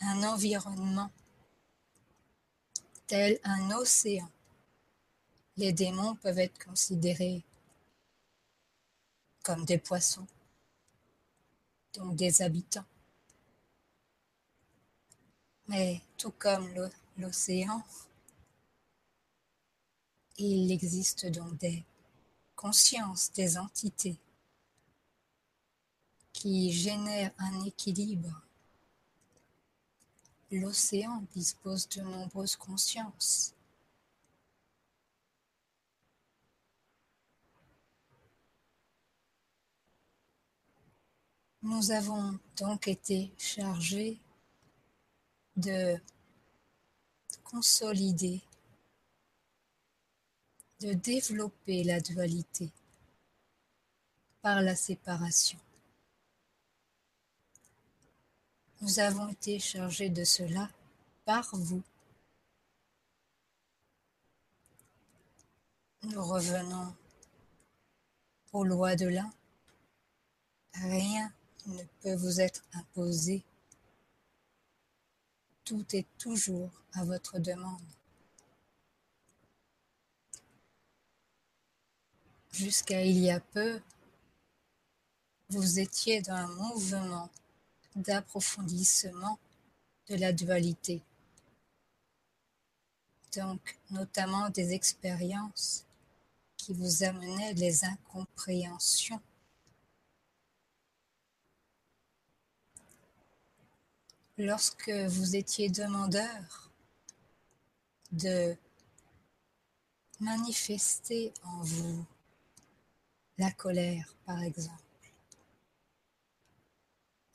un 0.00 0.22
environnement 0.22 1.10
tel 3.10 3.40
un 3.42 3.72
océan? 3.72 4.30
Les 5.56 5.72
démons 5.72 6.14
peuvent 6.14 6.38
être 6.38 6.64
considérés 6.64 7.42
comme 9.42 9.64
des 9.64 9.78
poissons, 9.78 10.28
donc 11.94 12.14
des 12.14 12.40
habitants. 12.40 12.86
Mais 15.66 16.00
tout 16.16 16.30
comme 16.30 16.72
l'océan, 17.16 17.82
il 20.38 20.70
existe 20.70 21.26
donc 21.26 21.58
des 21.58 21.84
consciences, 22.54 23.32
des 23.32 23.58
entités 23.58 24.20
qui 26.32 26.72
génèrent 26.72 27.34
un 27.38 27.64
équilibre 27.64 28.40
L'océan 30.52 31.22
dispose 31.32 31.88
de 31.88 32.00
nombreuses 32.02 32.56
consciences. 32.56 33.54
Nous 41.62 41.92
avons 41.92 42.36
donc 42.56 42.88
été 42.88 43.30
chargés 43.38 44.18
de 45.56 45.96
consolider, 47.44 48.40
de 50.80 50.94
développer 50.94 51.84
la 51.84 52.00
dualité 52.00 52.72
par 54.42 54.62
la 54.62 54.74
séparation. 54.74 55.58
Nous 58.82 58.98
avons 58.98 59.28
été 59.28 59.58
chargés 59.58 60.08
de 60.08 60.24
cela 60.24 60.70
par 61.26 61.54
vous. 61.54 61.82
Nous 66.02 66.24
revenons 66.24 66.96
aux 68.52 68.64
lois 68.64 68.96
de 68.96 69.06
l'un. 69.06 69.30
Rien 70.72 71.30
ne 71.66 71.82
peut 72.00 72.14
vous 72.14 72.40
être 72.40 72.62
imposé. 72.72 73.44
Tout 75.64 75.84
est 75.94 76.06
toujours 76.16 76.70
à 76.94 77.04
votre 77.04 77.38
demande. 77.38 77.82
Jusqu'à 82.50 83.04
il 83.04 83.18
y 83.18 83.30
a 83.30 83.40
peu, 83.40 83.80
vous 85.50 85.78
étiez 85.78 86.22
dans 86.22 86.32
un 86.32 86.48
mouvement 86.48 87.30
d'approfondissement 87.96 89.38
de 90.08 90.16
la 90.16 90.32
dualité. 90.32 91.02
Donc, 93.36 93.78
notamment 93.90 94.50
des 94.50 94.72
expériences 94.72 95.84
qui 96.56 96.72
vous 96.74 97.04
amenaient 97.04 97.54
les 97.54 97.84
incompréhensions. 97.84 99.20
Lorsque 104.36 104.90
vous 104.90 105.36
étiez 105.36 105.68
demandeur 105.68 106.70
de 108.12 108.56
manifester 110.18 111.32
en 111.44 111.62
vous 111.62 112.04
la 113.38 113.50
colère, 113.52 114.14
par 114.26 114.42
exemple, 114.42 114.89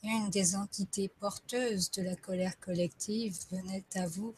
une 0.06 0.30
des 0.30 0.54
entités 0.56 1.08
porteuses 1.08 1.90
de 1.90 2.02
la 2.02 2.16
colère 2.16 2.58
collective 2.60 3.36
venait 3.50 3.84
à 3.94 4.06
vous. 4.06 4.34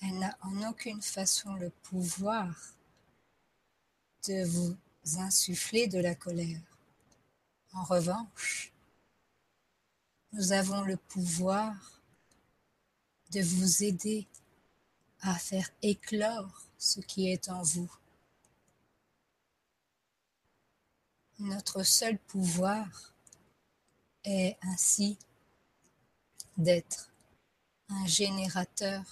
Elle 0.00 0.18
n'a 0.18 0.36
en 0.42 0.68
aucune 0.68 1.00
façon 1.00 1.54
le 1.54 1.70
pouvoir 1.70 2.74
de 4.26 4.44
vous 4.44 4.76
insuffler 5.18 5.86
de 5.86 5.98
la 5.98 6.14
colère. 6.14 6.60
En 7.72 7.84
revanche, 7.84 8.72
nous 10.32 10.52
avons 10.52 10.82
le 10.82 10.96
pouvoir 10.96 11.74
de 13.30 13.40
vous 13.40 13.84
aider 13.84 14.26
à 15.20 15.34
faire 15.34 15.70
éclore 15.82 16.66
ce 16.78 17.00
qui 17.00 17.28
est 17.30 17.48
en 17.48 17.62
vous. 17.62 17.90
Notre 21.42 21.82
seul 21.82 22.18
pouvoir 22.18 23.12
est 24.22 24.56
ainsi 24.62 25.18
d'être 26.56 27.10
un 27.88 28.06
générateur, 28.06 29.02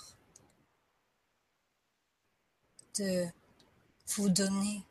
de 2.99 3.27
vous 4.15 4.29
donner 4.29 4.85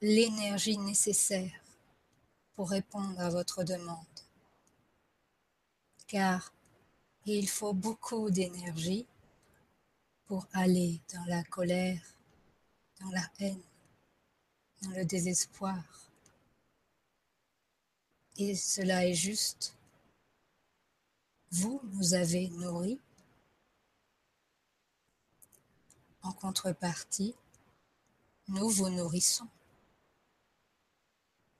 l'énergie 0.00 0.78
nécessaire 0.78 1.60
pour 2.54 2.70
répondre 2.70 3.18
à 3.18 3.28
votre 3.28 3.64
demande. 3.64 4.06
Car 6.06 6.54
il 7.24 7.48
faut 7.48 7.72
beaucoup 7.72 8.30
d'énergie 8.30 9.04
pour 10.26 10.46
aller 10.52 11.00
dans 11.12 11.24
la 11.24 11.42
colère, 11.42 12.00
dans 13.00 13.10
la 13.10 13.28
haine, 13.40 13.62
dans 14.82 14.90
le 14.90 15.04
désespoir. 15.04 16.05
Et 18.38 18.54
cela 18.54 19.06
est 19.06 19.14
juste. 19.14 19.74
Vous 21.50 21.80
nous 21.84 22.14
avez 22.14 22.48
nourris. 22.50 23.00
En 26.22 26.32
contrepartie, 26.32 27.34
nous 28.48 28.68
vous 28.68 28.90
nourrissons. 28.90 29.48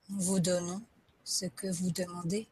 Nous 0.08 0.20
vous 0.20 0.40
donnons 0.40 0.84
ce 1.24 1.46
que 1.46 1.68
vous 1.68 1.90
demandez. 1.90 2.48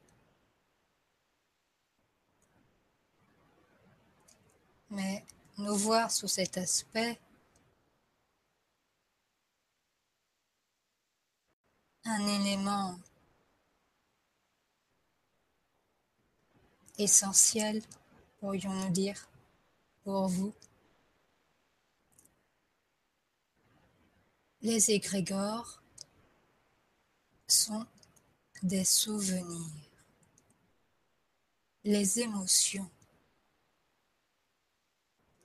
Mais 4.90 5.24
nous 5.58 5.76
voir 5.76 6.10
sous 6.10 6.28
cet 6.28 6.56
aspect 6.56 7.18
un 12.04 12.26
élément 12.26 12.98
essentiel, 16.98 17.83
pourrions-nous 18.38 18.90
dire, 18.90 19.28
pour 20.02 20.28
vous? 20.28 20.52
Les 24.62 24.90
égrégores 24.90 25.83
sont 27.46 27.87
des 28.62 28.85
souvenirs, 28.85 29.90
les 31.85 32.20
émotions, 32.20 32.90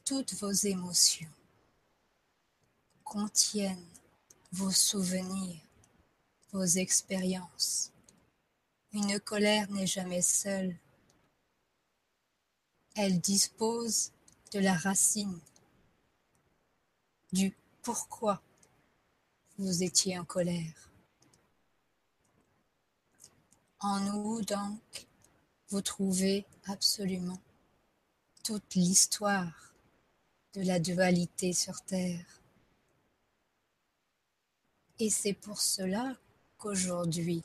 toutes 0.06 0.34
vos 0.36 0.52
émotions 0.52 1.30
contiennent 3.04 3.86
vos 4.52 4.72
souvenirs, 4.72 5.62
vos 6.52 6.64
expériences. 6.64 7.92
Une 8.94 9.20
colère 9.20 9.70
n'est 9.72 9.88
jamais 9.88 10.22
seule 10.22 10.76
elle 13.02 13.22
dispose 13.22 14.12
de 14.52 14.60
la 14.60 14.74
racine 14.74 15.40
du 17.32 17.56
pourquoi 17.82 18.42
vous 19.58 19.84
étiez 19.84 20.20
en 20.20 20.26
colère. 20.26 20.92
En 23.80 24.02
nous, 24.02 24.42
donc, 24.42 25.08
vous 25.70 25.82
trouvez 25.82 26.46
absolument 26.66 27.40
toute 28.44 28.76
l'histoire 28.76 29.74
de 30.54 30.62
la 30.64 30.82
dualité 30.82 31.54
sur 31.54 31.80
Terre. 31.84 32.42
Et 35.00 35.10
c'est 35.10 35.36
pour 35.36 35.62
cela 35.62 36.18
qu'aujourd'hui, 36.58 37.44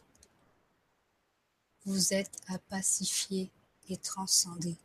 vous 1.85 2.13
êtes 2.13 2.41
à 2.49 2.59
pacifier 2.59 3.53
et 3.89 3.97
transcender. 3.97 4.77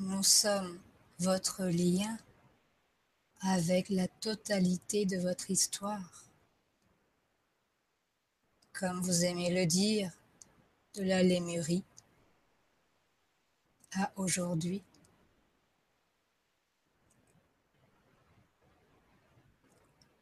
Nous 0.00 0.24
sommes 0.24 0.80
votre 1.20 1.66
lien 1.66 2.18
avec 3.42 3.88
la 3.90 4.08
totalité 4.08 5.06
de 5.06 5.18
votre 5.18 5.52
histoire. 5.52 6.24
Comme 8.72 9.00
vous 9.00 9.24
aimez 9.24 9.54
le 9.54 9.66
dire, 9.66 10.10
de 10.94 11.04
la 11.04 11.22
Lémurie 11.22 11.84
à 13.92 14.10
aujourd'hui. 14.16 14.82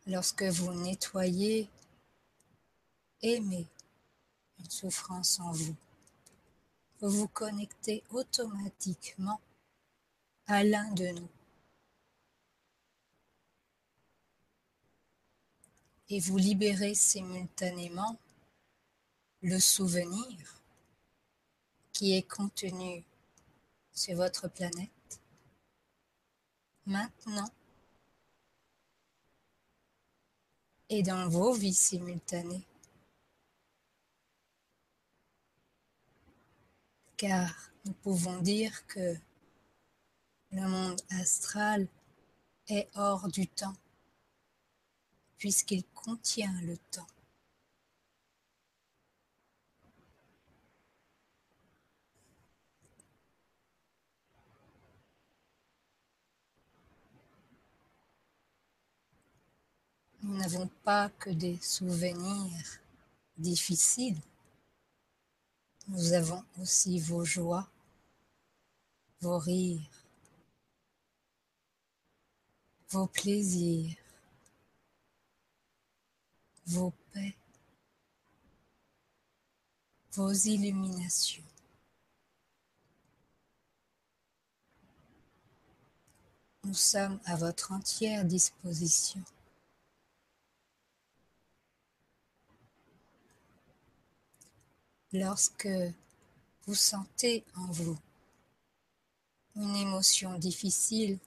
Lorsque 0.06 0.42
vous 0.42 0.74
nettoyez, 0.74 1.70
aimez 3.22 3.66
une 4.58 4.70
souffrance 4.70 5.40
en 5.40 5.50
vous, 5.52 5.76
vous 7.00 7.08
vous 7.08 7.28
connectez 7.28 8.04
automatiquement 8.10 9.40
à 10.52 10.64
l'un 10.64 10.90
de 10.92 11.08
nous. 11.08 11.28
Et 16.10 16.20
vous 16.20 16.36
libérez 16.36 16.94
simultanément 16.94 18.18
le 19.40 19.58
souvenir 19.58 20.62
qui 21.94 22.14
est 22.14 22.28
contenu 22.28 23.02
sur 23.94 24.16
votre 24.16 24.48
planète 24.48 25.20
maintenant 26.84 27.48
et 30.90 31.02
dans 31.02 31.30
vos 31.30 31.54
vies 31.54 31.72
simultanées. 31.72 32.66
Car 37.16 37.72
nous 37.86 37.94
pouvons 37.94 38.42
dire 38.42 38.86
que 38.86 39.16
le 40.52 40.68
monde 40.68 41.00
astral 41.10 41.88
est 42.68 42.88
hors 42.94 43.28
du 43.28 43.46
temps, 43.46 43.76
puisqu'il 45.38 45.84
contient 45.94 46.54
le 46.62 46.76
temps. 46.90 47.06
Nous 60.22 60.36
n'avons 60.36 60.68
pas 60.84 61.08
que 61.18 61.30
des 61.30 61.58
souvenirs 61.60 62.78
difficiles, 63.38 64.20
nous 65.88 66.12
avons 66.12 66.44
aussi 66.60 67.00
vos 67.00 67.24
joies, 67.24 67.68
vos 69.20 69.38
rires, 69.38 70.01
vos 72.92 73.06
plaisirs, 73.06 73.96
vos 76.66 76.92
paix, 77.10 77.34
vos 80.12 80.30
illuminations. 80.30 81.42
Nous 86.64 86.74
sommes 86.74 87.18
à 87.24 87.36
votre 87.36 87.72
entière 87.72 88.26
disposition. 88.26 89.24
Lorsque 95.14 95.68
vous 96.66 96.74
sentez 96.74 97.42
en 97.56 97.66
vous 97.72 97.98
une 99.56 99.76
émotion 99.76 100.38
difficile, 100.38 101.18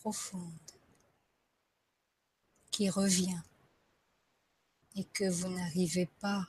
profonde, 0.00 0.77
qui 2.78 2.90
revient 2.90 3.42
et 4.94 5.02
que 5.02 5.28
vous 5.28 5.48
n'arrivez 5.48 6.06
pas 6.20 6.48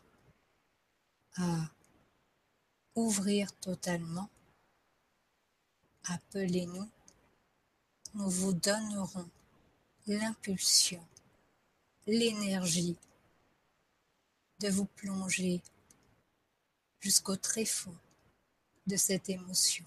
à 1.38 1.72
ouvrir 2.94 3.52
totalement, 3.54 4.30
appelez-nous, 6.04 6.88
nous 8.14 8.30
vous 8.30 8.54
donnerons 8.54 9.28
l'impulsion, 10.06 11.04
l'énergie 12.06 12.96
de 14.60 14.70
vous 14.70 14.86
plonger 14.86 15.64
jusqu'au 17.00 17.38
tréfonds 17.38 17.98
de 18.86 18.98
cette 18.98 19.30
émotion 19.30 19.86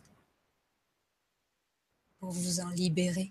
pour 2.18 2.33
vous 2.33 2.59
en 2.59 2.70
libérer 2.70 3.31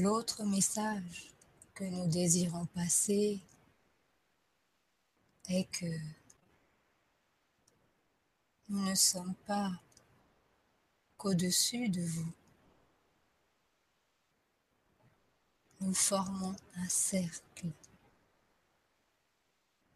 L'autre 0.00 0.44
message 0.44 1.32
que 1.74 1.82
nous 1.82 2.06
désirons 2.06 2.66
passer 2.66 3.40
est 5.48 5.68
que 5.72 5.92
nous 8.68 8.88
ne 8.88 8.94
sommes 8.94 9.34
pas 9.44 9.72
qu'au-dessus 11.16 11.88
de 11.88 12.02
vous. 12.02 12.32
Nous 15.80 15.94
formons 15.94 16.54
un 16.76 16.88
cercle 16.88 17.66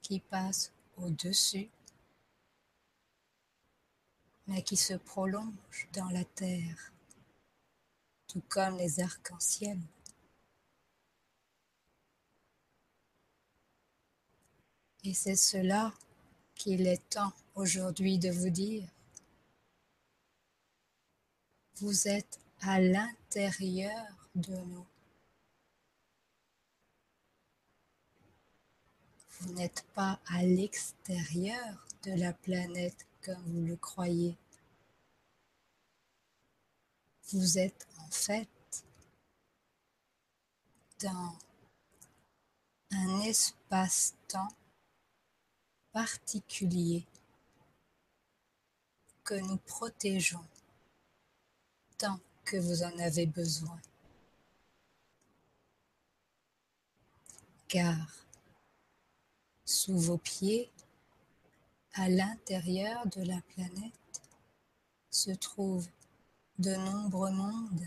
qui 0.00 0.18
passe 0.18 0.72
au-dessus, 0.96 1.70
mais 4.48 4.64
qui 4.64 4.76
se 4.76 4.94
prolonge 4.94 5.88
dans 5.92 6.10
la 6.10 6.24
terre 6.24 6.92
tout 8.32 8.42
comme 8.48 8.78
les 8.78 8.98
arcs-en-ciel. 9.00 9.78
Et 15.04 15.12
c'est 15.12 15.36
cela 15.36 15.92
qu'il 16.54 16.86
est 16.86 17.10
temps 17.10 17.34
aujourd'hui 17.54 18.18
de 18.18 18.30
vous 18.30 18.48
dire. 18.48 18.88
Vous 21.76 22.08
êtes 22.08 22.40
à 22.62 22.80
l'intérieur 22.80 24.06
de 24.34 24.56
nous. 24.56 24.86
Vous 29.40 29.52
n'êtes 29.52 29.84
pas 29.92 30.20
à 30.26 30.42
l'extérieur 30.42 31.86
de 32.04 32.12
la 32.12 32.32
planète 32.32 33.06
comme 33.20 33.42
vous 33.42 33.66
le 33.66 33.76
croyez. 33.76 34.38
Vous 37.32 37.58
êtes 37.58 37.86
fait 38.12 38.48
dans 41.00 41.36
un 42.92 43.20
espace-temps 43.22 44.54
particulier 45.92 47.06
que 49.24 49.34
nous 49.34 49.56
protégeons 49.56 50.44
tant 51.98 52.18
que 52.44 52.56
vous 52.56 52.82
en 52.82 52.98
avez 52.98 53.26
besoin. 53.26 53.80
Car 57.68 58.26
sous 59.64 59.96
vos 59.96 60.18
pieds, 60.18 60.70
à 61.94 62.08
l'intérieur 62.08 63.06
de 63.06 63.22
la 63.22 63.40
planète, 63.42 64.22
se 65.10 65.30
trouve 65.30 65.88
de 66.58 66.74
nombreux 66.74 67.30
mondes, 67.30 67.86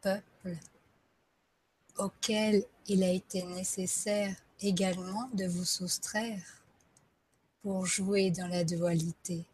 peuples, 0.00 0.58
auxquels 1.98 2.64
il 2.86 3.02
a 3.04 3.10
été 3.10 3.42
nécessaire 3.44 4.34
également 4.60 5.28
de 5.34 5.46
vous 5.46 5.64
soustraire 5.64 6.62
pour 7.62 7.86
jouer 7.86 8.30
dans 8.30 8.48
la 8.48 8.64
dualité. 8.64 9.44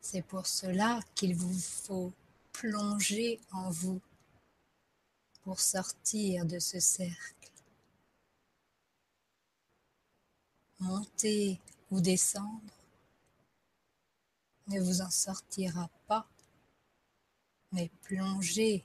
C'est 0.00 0.22
pour 0.22 0.46
cela 0.46 1.00
qu'il 1.14 1.34
vous 1.34 1.58
faut 1.58 2.12
plonger 2.52 3.40
en 3.52 3.70
vous 3.70 4.00
pour 5.42 5.60
sortir 5.60 6.44
de 6.46 6.58
ce 6.58 6.80
cercle. 6.80 7.43
Monter 10.84 11.58
ou 11.90 11.98
descendre 12.02 12.60
ne 14.66 14.80
vous 14.80 15.00
en 15.00 15.08
sortira 15.08 15.88
pas, 16.06 16.28
mais 17.72 17.90
plonger 18.02 18.84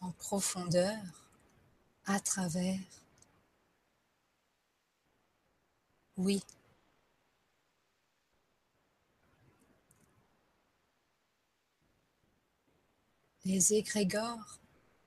en 0.00 0.10
profondeur 0.10 0.98
à 2.04 2.18
travers. 2.18 2.80
Oui. 6.16 6.42
Les 13.44 13.74
égrégores 13.74 14.58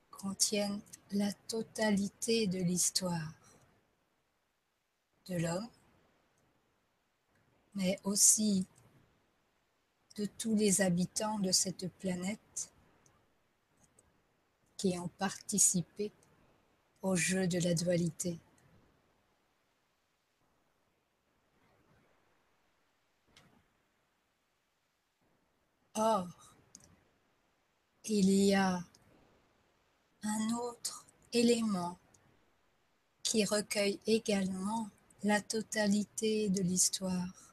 contiennent 0.09 0.81
la 1.11 1.33
totalité 1.49 2.47
de 2.47 2.59
l'histoire 2.59 3.33
de 5.27 5.35
l'homme, 5.35 5.67
mais 7.77 7.99
aussi 8.03 8.65
de 10.17 10.25
tous 10.25 10.55
les 10.55 10.81
habitants 10.81 11.37
de 11.37 11.51
cette 11.51 11.87
planète 11.99 12.73
qui 14.77 14.97
ont 14.97 15.09
participé 15.19 16.11
au 17.03 17.15
jeu 17.15 17.47
de 17.47 17.59
la 17.59 17.75
dualité. 17.75 18.39
Or, 25.93 26.27
il 28.05 28.29
y 28.31 28.55
a 28.55 28.79
un 30.23 30.49
autre 30.55 31.05
élément 31.31 31.99
qui 33.21 33.45
recueille 33.45 33.99
également 34.07 34.89
la 35.23 35.41
totalité 35.41 36.49
de 36.49 36.61
l'histoire. 36.63 37.46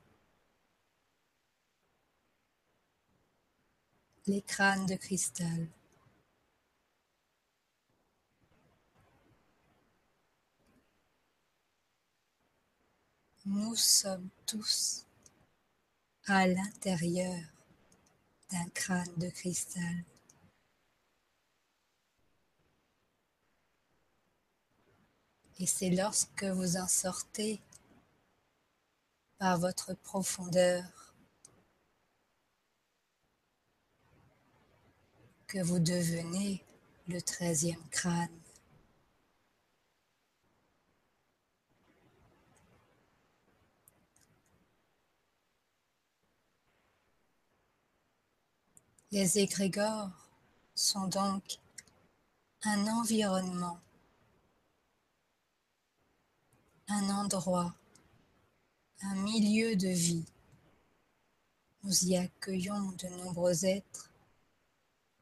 Les 4.27 4.41
crânes 4.41 4.87
de 4.87 4.95
cristal. 4.95 5.69
Nous 13.45 13.77
sommes 13.77 14.31
tous 14.47 15.05
à 16.25 16.47
l'intérieur 16.47 17.39
d'un 18.51 18.67
crâne 18.71 19.15
de 19.19 19.29
cristal. 19.29 20.05
Et 25.59 25.67
c'est 25.67 25.91
lorsque 25.91 26.45
vous 26.45 26.79
en 26.79 26.89
sortez 26.89 27.61
par 29.37 29.59
votre 29.59 29.93
profondeur 29.93 31.04
que 35.55 35.62
vous 35.62 35.79
devenez 35.79 36.64
le 37.07 37.23
treizième 37.23 37.88
crâne. 37.90 38.29
Les 49.12 49.38
égrégores 49.38 50.11
sont 50.75 51.07
donc 51.07 51.61
un 52.64 52.88
environnement, 52.88 53.79
un 56.88 57.11
endroit, 57.11 57.73
un 59.03 59.14
milieu 59.23 59.77
de 59.77 59.87
vie. 59.87 60.27
Nous 61.85 62.07
y 62.07 62.17
accueillons 62.17 62.90
de 62.99 63.07
nombreux 63.23 63.64
êtres 63.64 64.11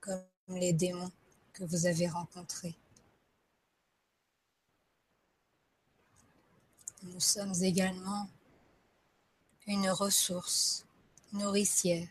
comme 0.03 0.23
les 0.49 0.75
démons 0.75 1.11
que 1.55 1.65
vous 1.65 1.87
avez 1.87 2.09
rencontrés. 2.09 2.77
Nous 7.05 7.21
sommes 7.21 7.55
également 7.63 8.29
une 9.67 9.89
ressource 9.89 10.85
nourricière 11.33 12.09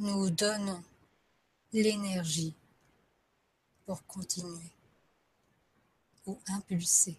nous 0.00 0.30
donnons 0.30 0.82
l'énergie 1.72 2.54
pour 3.84 4.04
continuer 4.06 4.70
ou 6.26 6.38
impulser. 6.48 7.16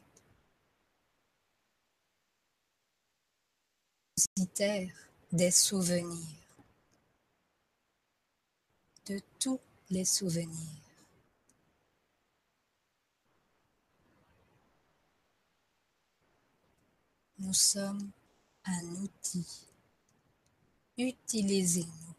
des 5.31 5.51
souvenirs, 5.51 6.48
de 9.09 9.19
tous 9.39 9.59
les 9.89 10.05
souvenirs. 10.05 10.83
Nous 17.39 17.53
sommes 17.53 18.11
un 18.65 18.85
outil. 18.97 19.65
Utilisez-nous 20.95 22.15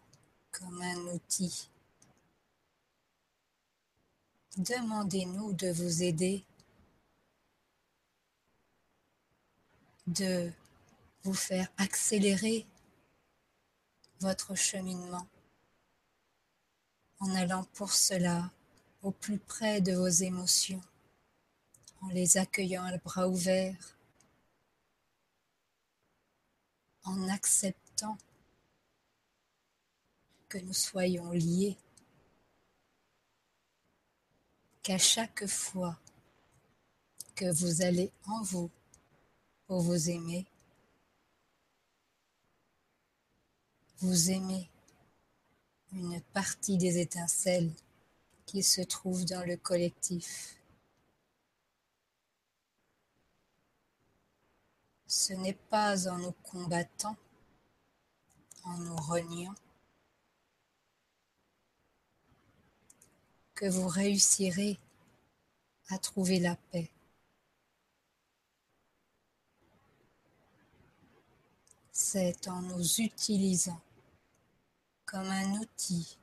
comme 0.51 0.83
un 0.83 1.15
outil. 1.15 1.69
Demandez-nous 4.57 5.53
de 5.53 5.71
vous 5.71 6.03
aider, 6.03 6.45
de 10.09 10.51
vous 11.23 11.35
faire 11.35 11.71
accélérer 11.77 12.67
votre 14.19 14.57
cheminement 14.57 15.29
en 17.21 17.35
allant 17.35 17.65
pour 17.75 17.93
cela 17.93 18.51
au 19.03 19.11
plus 19.11 19.39
près 19.39 19.81
de 19.81 19.93
vos 19.93 20.09
émotions, 20.09 20.83
en 22.01 22.09
les 22.09 22.39
accueillant 22.39 22.85
à 22.85 22.97
bras 22.99 23.29
ouverts, 23.29 23.97
en 27.05 27.29
acceptant 27.29 28.17
que 30.49 30.59
nous 30.59 30.75
soyons 30.75 31.31
liés, 31.31 31.77
qu'à 34.83 34.99
chaque 34.99 35.47
fois 35.47 35.99
que 37.35 37.51
vous 37.53 37.83
allez 37.83 38.11
en 38.27 38.43
vous 38.43 38.71
pour 39.67 39.81
vous 39.81 40.11
aimer, 40.11 40.47
vous 43.99 44.31
aimez 44.31 44.70
une 45.93 46.21
partie 46.33 46.77
des 46.77 46.99
étincelles 46.99 47.73
qui 48.47 48.63
se 48.63 48.81
trouvent 48.81 49.25
dans 49.25 49.47
le 49.47 49.57
collectif. 49.57 50.57
Ce 55.07 55.33
n'est 55.33 55.59
pas 55.71 56.09
en 56.09 56.19
nous 56.19 56.35
combattant, 56.45 57.17
en 58.65 58.79
nous 58.79 58.97
reniant, 58.97 59.55
que 63.55 63.67
vous 63.67 63.89
réussirez 63.89 64.79
à 65.89 65.99
trouver 65.99 66.39
la 66.39 66.57
paix. 66.57 66.91
C'est 71.93 72.49
en 72.49 72.63
nous 72.63 73.01
utilisant 73.01 73.81
comme 75.11 75.27
un 75.27 75.55
outil, 75.55 76.17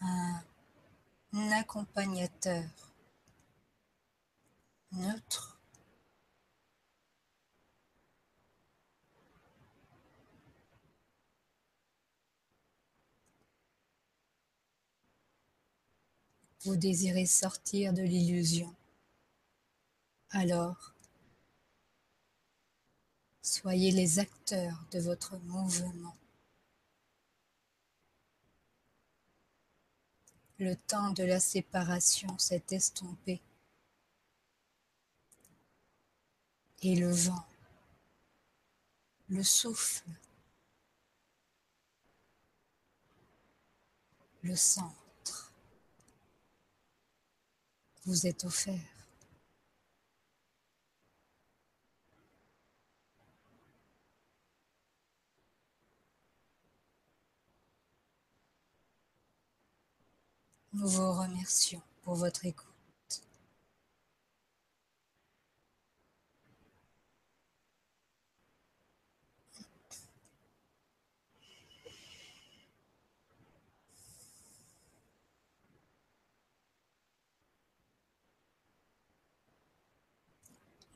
un 0.00 1.50
accompagnateur 1.50 2.62
neutre 4.92 5.60
vous 16.62 16.76
désirez 16.76 17.26
sortir 17.26 17.92
de 17.92 18.02
l'illusion. 18.02 18.72
Alors, 20.30 20.89
Soyez 23.42 23.90
les 23.90 24.18
acteurs 24.18 24.84
de 24.92 25.00
votre 25.00 25.36
mouvement. 25.38 26.16
Le 30.58 30.76
temps 30.76 31.10
de 31.12 31.24
la 31.24 31.40
séparation 31.40 32.38
s'est 32.38 32.64
estompé 32.70 33.40
et 36.82 36.96
le 36.96 37.10
vent, 37.10 37.46
le 39.28 39.42
souffle, 39.42 40.04
le 44.42 44.56
centre 44.56 45.52
vous 48.04 48.26
est 48.26 48.44
offert. 48.44 48.89
Nous 60.72 60.86
vous 60.86 61.12
remercions 61.12 61.82
pour 62.04 62.14
votre 62.14 62.46
écoute. 62.46 62.66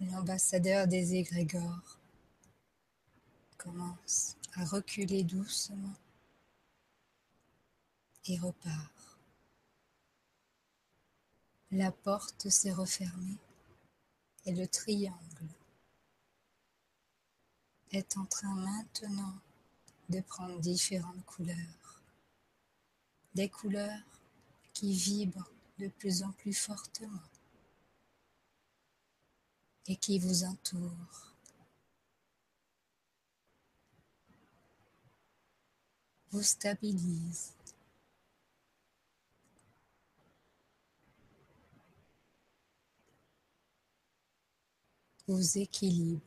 L'ambassadeur 0.01 0.87
des 0.87 1.14
égrégores 1.14 1.99
commence 3.57 4.37
à 4.55 4.64
reculer 4.64 5.25
doucement 5.25 5.95
et 8.27 8.39
repart. 8.39 8.93
La 11.77 11.91
porte 11.91 12.51
s'est 12.51 12.72
refermée 12.72 13.37
et 14.47 14.53
le 14.53 14.64
triangle 14.68 15.49
est 17.91 18.16
en 18.16 18.25
train 18.27 18.55
maintenant 18.55 19.35
de 20.09 20.20
prendre 20.20 20.61
différentes 20.61 21.25
couleurs. 21.27 22.01
Des 23.35 23.49
couleurs 23.49 24.05
qui 24.72 24.93
vibrent 24.93 25.51
de 25.81 25.89
plus 25.89 26.22
en 26.22 26.31
plus 26.31 26.55
fortement 26.55 27.29
et 29.89 29.97
qui 29.97 30.20
vous 30.20 30.45
entourent. 30.45 31.35
Vous 36.31 36.45
stabilisent 36.45 37.54
vous 45.27 45.59
équilibre. 45.59 46.20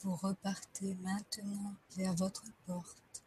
Vous 0.00 0.14
repartez 0.14 0.94
maintenant 0.96 1.74
vers 1.96 2.14
votre 2.14 2.44
porte 2.66 3.24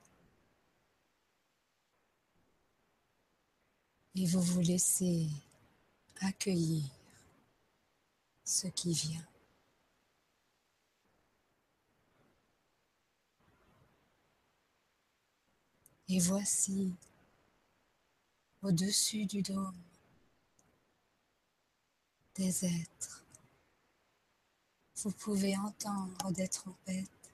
et 4.15 4.25
vous 4.25 4.41
vous 4.41 4.61
laissez 4.61 5.27
accueillir 6.21 6.83
ce 8.45 8.67
qui 8.67 8.93
vient. 8.93 9.30
Et 16.13 16.19
voici, 16.19 16.93
au-dessus 18.61 19.25
du 19.25 19.41
dôme, 19.41 19.81
des 22.35 22.65
êtres. 22.65 23.23
Vous 24.97 25.11
pouvez 25.11 25.55
entendre 25.55 26.31
des 26.33 26.49
trompettes, 26.49 27.31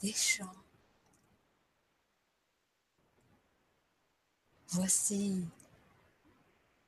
des 0.00 0.12
chants. 0.12 0.64
Voici 4.70 5.46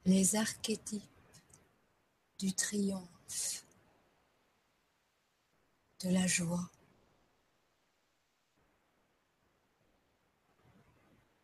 les 0.07 0.35
archétypes 0.35 1.05
du 2.41 2.53
triomphe, 2.53 3.64
de 6.01 6.09
la 6.09 6.27
joie, 6.27 6.68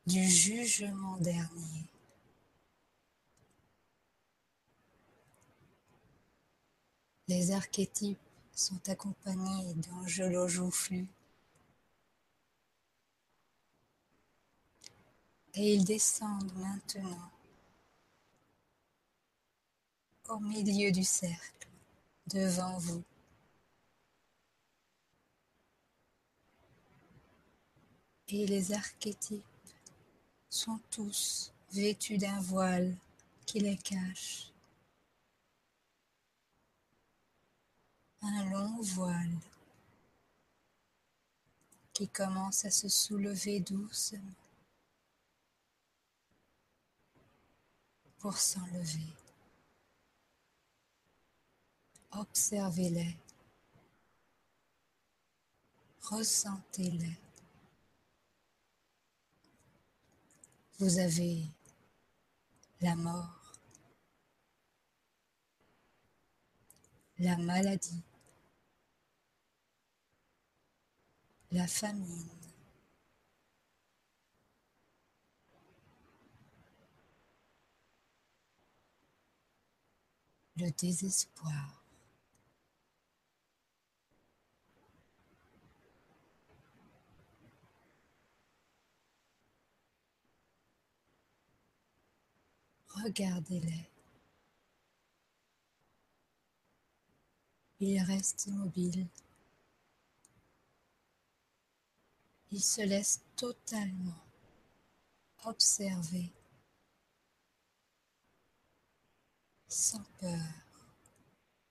du 0.06 0.22
jugement 0.28 1.16
dernier. 1.18 1.86
Les 7.28 7.52
archétypes 7.52 8.18
sont 8.52 8.88
accompagnés 8.88 9.74
d'angelots 9.74 10.48
joufflus 10.48 11.06
et 15.54 15.74
ils 15.74 15.84
descendent 15.84 16.52
maintenant 16.56 17.30
au 20.28 20.38
milieu 20.40 20.90
du 20.90 21.04
cercle 21.04 21.68
devant 22.26 22.78
vous. 22.78 23.02
Et 28.28 28.46
les 28.46 28.72
archétypes 28.72 29.51
sont 30.52 30.78
tous 30.90 31.50
vêtus 31.72 32.18
d'un 32.18 32.38
voile 32.40 32.94
qui 33.46 33.58
les 33.58 33.78
cache. 33.78 34.50
Un 38.20 38.50
long 38.50 38.76
voile 38.82 39.32
qui 41.94 42.06
commence 42.06 42.66
à 42.66 42.70
se 42.70 42.88
soulever 42.88 43.60
doucement 43.60 44.20
pour 48.18 48.36
s'enlever. 48.36 49.08
Observez-les, 52.12 53.16
ressentez-les. 56.02 57.21
Vous 60.82 60.98
avez 60.98 61.44
la 62.80 62.96
mort, 62.96 63.52
la 67.20 67.36
maladie, 67.36 68.02
la 71.52 71.68
famine, 71.68 72.26
le 80.56 80.68
désespoir. 80.72 81.81
Regardez-les. 92.94 93.88
Ils 97.80 98.00
restent 98.02 98.46
immobiles. 98.46 99.06
Ils 102.52 102.62
se 102.62 102.82
laissent 102.82 103.22
totalement 103.34 104.22
observer 105.44 106.30
sans 109.66 110.04
peur, 110.20 110.38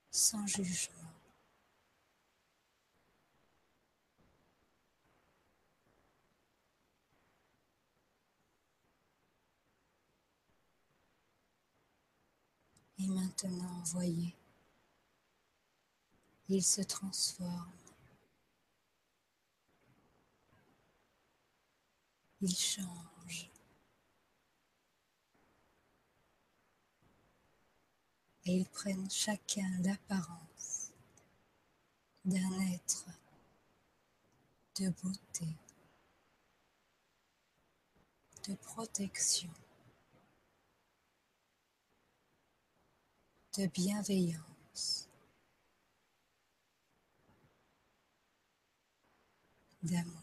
sans 0.10 0.46
jugement. 0.48 1.01
Et 13.04 13.08
maintenant, 13.08 13.82
voyez, 13.86 14.36
il 16.50 16.64
se 16.64 16.82
transforme. 16.82 17.72
Il 22.42 22.56
change. 22.56 23.50
Et 28.46 28.58
ils 28.58 28.70
prennent 28.70 29.10
chacun 29.10 29.82
l'apparence 29.82 30.92
d'un 32.24 32.60
être 32.74 33.08
de 34.76 34.90
beauté, 34.90 35.48
de 38.48 38.54
protection. 38.56 39.50
De 43.58 43.68
bienveillance, 43.68 45.10
d'amour. 49.84 50.16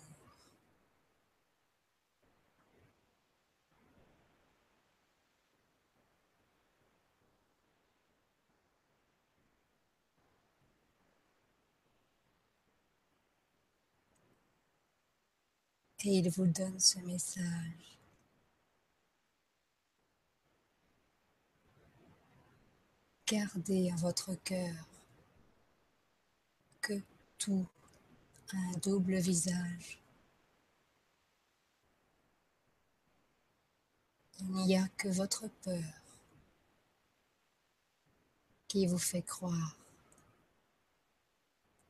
Et 16.05 16.19
il 16.19 16.31
vous 16.31 16.47
donne 16.47 16.79
ce 16.79 16.99
message. 17.01 17.98
Gardez 23.31 23.93
en 23.93 23.97
votre 23.97 24.35
cœur 24.37 24.75
que 26.81 26.95
tout 27.37 27.69
a 28.55 28.57
un 28.57 28.79
double 28.79 29.17
visage. 29.19 29.99
Il 34.41 34.51
n'y 34.53 34.79
a 34.79 34.89
que 34.97 35.09
votre 35.09 35.47
peur 35.63 35.93
qui 38.67 38.87
vous 38.87 38.97
fait 38.97 39.21
croire 39.21 39.77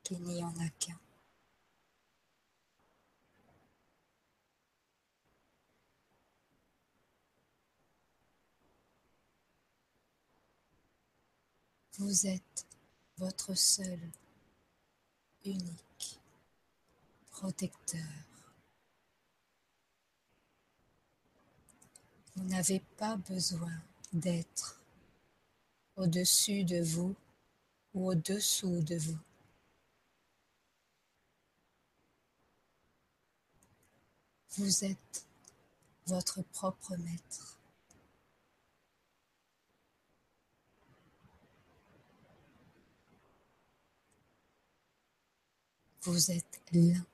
qu'il 0.02 0.20
n'y 0.24 0.42
en 0.42 0.58
a 0.58 0.68
qu'un. 0.80 0.98
Vous 11.98 12.28
êtes 12.28 12.64
votre 13.16 13.54
seul, 13.54 13.98
unique 15.44 16.20
protecteur. 17.32 18.06
Vous 22.36 22.44
n'avez 22.44 22.78
pas 22.98 23.16
besoin 23.16 23.82
d'être 24.12 24.80
au-dessus 25.96 26.62
de 26.62 26.80
vous 26.80 27.16
ou 27.94 28.10
au-dessous 28.10 28.80
de 28.82 28.96
vous. 28.96 29.18
Vous 34.50 34.84
êtes 34.84 35.26
votre 36.06 36.42
propre 36.42 36.96
maître. 36.96 37.57
Vous 46.02 46.30
êtes 46.30 46.60
l'un. 46.72 47.04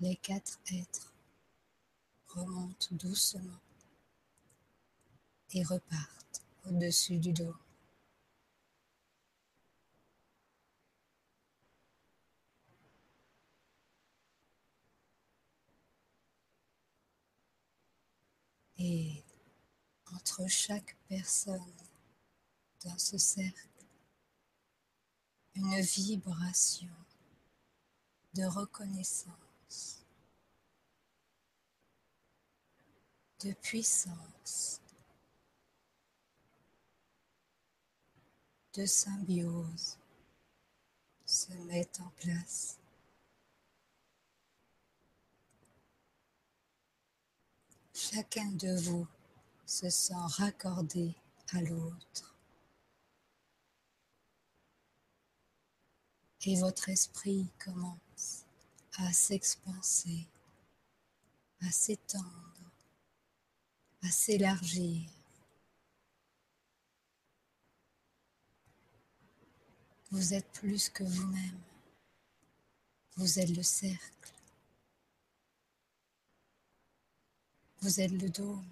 Les 0.00 0.16
quatre 0.16 0.58
êtres 0.72 1.12
remontent 2.28 2.88
doucement 2.92 3.42
et 5.52 5.62
repartent 5.64 6.42
au-dessus 6.66 7.18
du 7.18 7.32
dos. 7.32 7.63
Et 18.78 19.22
entre 20.12 20.46
chaque 20.48 20.96
personne 21.08 21.72
dans 22.84 22.98
ce 22.98 23.18
cercle, 23.18 23.68
une 25.54 25.80
vibration 25.80 26.88
de 28.34 28.44
reconnaissance, 28.44 30.04
de 33.40 33.52
puissance, 33.52 34.80
de 38.74 38.86
symbiose 38.86 39.96
se 41.24 41.52
met 41.52 41.88
en 42.00 42.10
place. 42.16 42.78
Chacun 48.12 48.50
de 48.52 48.76
vous 48.82 49.06
se 49.64 49.88
sent 49.88 50.12
raccordé 50.36 51.14
à 51.52 51.62
l'autre. 51.62 52.36
Et 56.42 56.60
votre 56.60 56.90
esprit 56.90 57.48
commence 57.58 58.44
à 58.98 59.10
s'expanser, 59.10 60.26
à 61.62 61.70
s'étendre, 61.70 62.70
à 64.02 64.10
s'élargir. 64.10 65.08
Vous 70.10 70.34
êtes 70.34 70.52
plus 70.52 70.90
que 70.90 71.04
vous-même. 71.04 71.60
Vous 73.16 73.38
êtes 73.38 73.56
le 73.56 73.62
cercle. 73.62 74.33
Vous 77.84 78.00
êtes 78.00 78.12
le 78.12 78.30
dôme. 78.30 78.66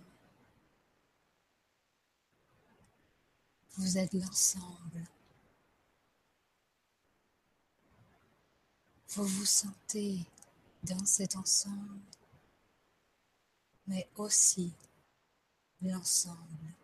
Vous 3.77 3.99
êtes 3.99 4.15
l'ensemble. 4.15 5.07
Vous 9.09 9.27
vous 9.27 9.45
sentez 9.45 10.25
dans 10.85 11.05
cet 11.05 11.37
ensemble, 11.37 12.01
mais 13.87 14.09
aussi 14.17 14.73
l'ensemble. 15.83 16.75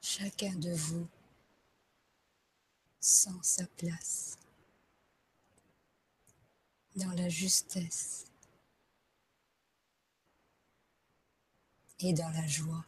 Chacun 0.00 0.54
de 0.54 0.72
vous 0.74 1.08
sent 3.00 3.40
sa 3.42 3.66
place 3.66 4.38
dans 6.98 7.12
la 7.12 7.28
justesse 7.28 8.26
et 12.00 12.12
dans 12.12 12.28
la 12.30 12.46
joie. 12.46 12.84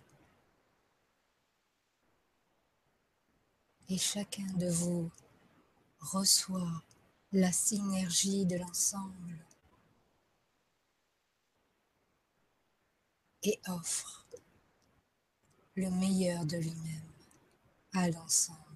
Et 3.89 3.99
chacun 3.99 4.47
de 4.55 4.69
vous 4.69 5.11
reçoit 6.01 6.83
la 7.33 7.53
synergie 7.53 8.47
de 8.47 8.57
l'ensemble 8.57 9.47
et 13.43 13.61
offre 13.69 14.27
le 15.75 15.91
meilleur 15.91 16.45
de 16.45 16.57
lui-même 16.57 17.13
à 17.93 18.09
l'ensemble. 18.11 18.70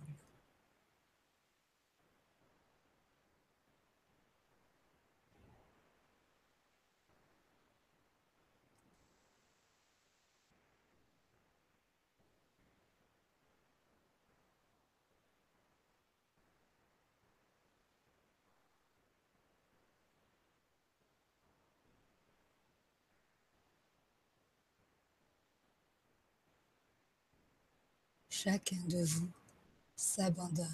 Chacun 28.45 28.77
de 28.89 29.03
vous 29.03 29.31
s'abandonne 29.97 30.69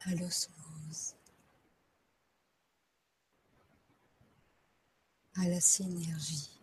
à 0.00 0.10
l'osmose, 0.10 1.14
à 5.36 5.48
la 5.48 5.58
synergie. 5.58 6.59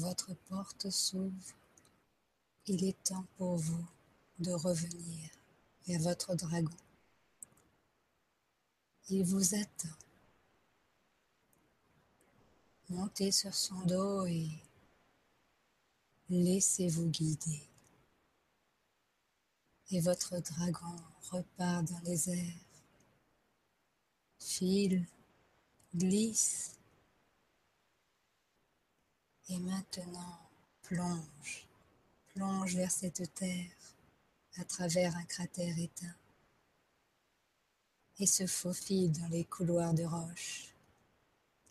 Votre 0.00 0.34
porte 0.48 0.88
s'ouvre. 0.90 1.54
Il 2.66 2.84
est 2.84 3.02
temps 3.04 3.26
pour 3.36 3.56
vous 3.56 3.86
de 4.38 4.52
revenir 4.52 5.30
vers 5.86 6.00
votre 6.00 6.34
dragon? 6.34 6.76
Il 9.10 9.24
vous 9.24 9.54
attend. 9.54 9.96
Montez 12.88 13.30
sur 13.30 13.54
son 13.54 13.80
dos 13.86 14.26
et 14.26 14.48
laissez-vous 16.28 17.08
guider. 17.08 17.62
Et 19.90 20.00
votre 20.00 20.38
dragon 20.38 20.96
repart 21.30 21.84
dans 21.84 22.00
les 22.04 22.30
airs, 22.30 22.64
file, 24.38 25.04
glisse, 25.94 26.79
et 29.50 29.58
maintenant 29.58 30.38
plonge, 30.82 31.66
plonge 32.28 32.76
vers 32.76 32.90
cette 32.90 33.34
terre 33.34 33.70
à 34.58 34.64
travers 34.64 35.16
un 35.16 35.24
cratère 35.24 35.76
éteint 35.78 36.14
et 38.20 38.26
se 38.26 38.46
faufile 38.46 39.10
dans 39.12 39.28
les 39.28 39.44
couloirs 39.44 39.94
de 39.94 40.04
roche 40.04 40.72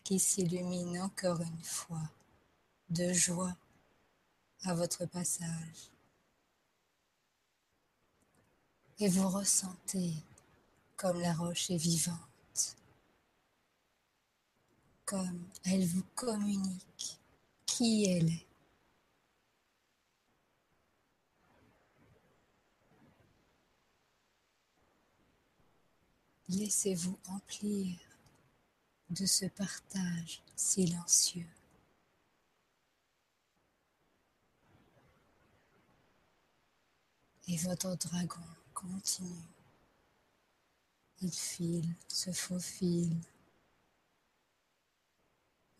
qui 0.04 0.18
s'illuminent 0.18 1.04
encore 1.04 1.40
une 1.40 1.62
fois 1.62 2.10
de 2.90 3.12
joie 3.12 3.56
à 4.64 4.74
votre 4.74 5.06
passage. 5.06 5.90
Et 8.98 9.08
vous 9.08 9.28
ressentez 9.28 10.12
comme 10.96 11.20
la 11.20 11.32
roche 11.32 11.70
est 11.70 11.78
vivante, 11.78 12.76
comme 15.06 15.46
elle 15.64 15.86
vous 15.86 16.04
communique 16.14 17.19
qui 17.70 18.04
elle 18.04 18.30
est. 18.30 18.46
Laissez-vous 26.48 27.16
emplir 27.28 27.96
de 29.10 29.24
ce 29.24 29.46
partage 29.46 30.42
silencieux. 30.56 31.46
Et 37.46 37.56
votre 37.56 37.94
dragon 37.96 38.40
continue. 38.74 39.28
Il 41.20 41.32
file, 41.32 41.94
se 42.08 42.32
faufile, 42.32 43.16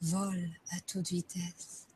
vole 0.00 0.50
à 0.70 0.80
toute 0.80 1.08
vitesse 1.08 1.86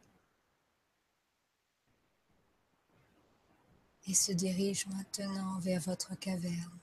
et 4.06 4.14
se 4.14 4.32
dirige 4.32 4.86
maintenant 4.86 5.58
vers 5.60 5.80
votre 5.80 6.14
caverne 6.18 6.78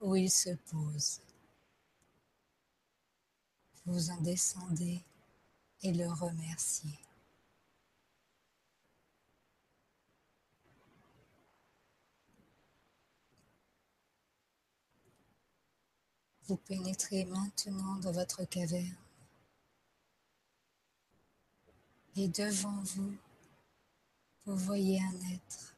où 0.00 0.14
il 0.14 0.30
se 0.30 0.50
pose. 0.70 1.20
Vous 3.86 4.10
en 4.10 4.20
descendez 4.20 5.02
et 5.82 5.92
le 5.92 6.08
remerciez. 6.08 6.98
Vous 16.48 16.56
pénétrez 16.56 17.24
maintenant 17.24 17.96
dans 17.96 18.12
votre 18.12 18.44
caverne 18.44 19.05
et 22.16 22.28
devant 22.28 22.80
vous, 22.82 23.14
vous 24.46 24.56
voyez 24.56 25.00
un 25.00 25.34
être, 25.34 25.76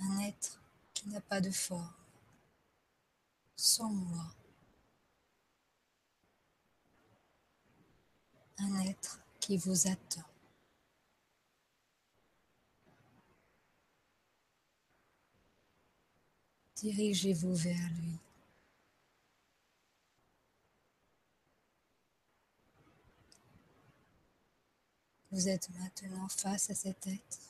un 0.00 0.18
être 0.20 0.60
qui 0.92 1.08
n'a 1.08 1.20
pas 1.20 1.40
de 1.40 1.50
forme, 1.50 1.94
sans 3.56 3.90
moi. 3.90 4.34
Un 8.58 8.80
être 8.82 9.20
qui 9.40 9.56
vous 9.56 9.86
attend. 9.88 10.24
Dirigez-vous 16.76 17.54
vers 17.54 17.90
lui. 18.00 18.18
Vous 25.32 25.48
êtes 25.48 25.70
maintenant 25.78 26.28
face 26.28 26.68
à 26.68 26.74
cet 26.74 27.06
être. 27.06 27.40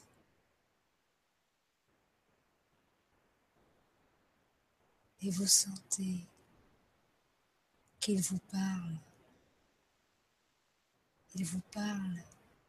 Et 5.21 5.31
vous 5.31 5.49
sentez 5.49 6.25
qu'il 7.99 8.23
vous 8.23 8.39
parle. 8.53 8.97
Il 11.35 11.45
vous 11.45 11.61
parle 11.73 12.23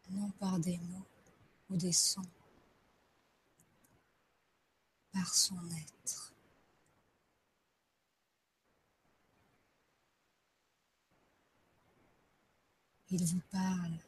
non 0.10 0.32
par 0.32 0.58
des 0.58 0.80
mots 0.80 1.06
ou 1.70 1.78
des 1.78 1.92
sons, 1.92 2.22
par 5.12 5.32
son 5.36 5.60
être. 5.70 6.34
Il 13.12 13.24
vous 13.24 13.42
parle 13.52 14.00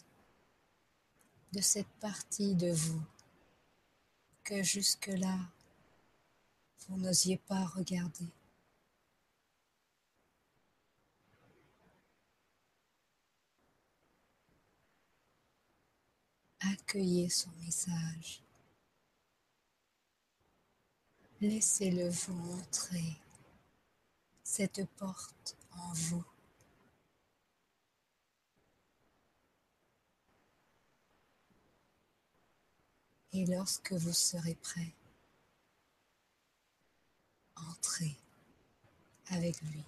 de 1.55 1.61
cette 1.61 1.87
partie 2.01 2.53
de 2.53 2.69
vous 2.69 3.01
que 4.43 4.61
jusque-là, 4.61 5.39
vous 6.81 6.97
n'osiez 6.97 7.37
pas 7.37 7.63
regarder. 7.63 8.27
Accueillez 16.59 17.29
son 17.29 17.51
message. 17.63 18.43
Laissez-le 21.39 22.09
vous 22.09 22.33
montrer 22.33 23.15
cette 24.43 24.85
porte 24.97 25.55
en 25.71 25.93
vous. 25.93 26.34
Et 33.37 33.45
lorsque 33.47 33.91
vous 33.91 34.13
serez 34.13 34.55
prêt, 34.55 34.93
entrez 37.69 38.15
avec 39.27 39.59
lui. 39.63 39.83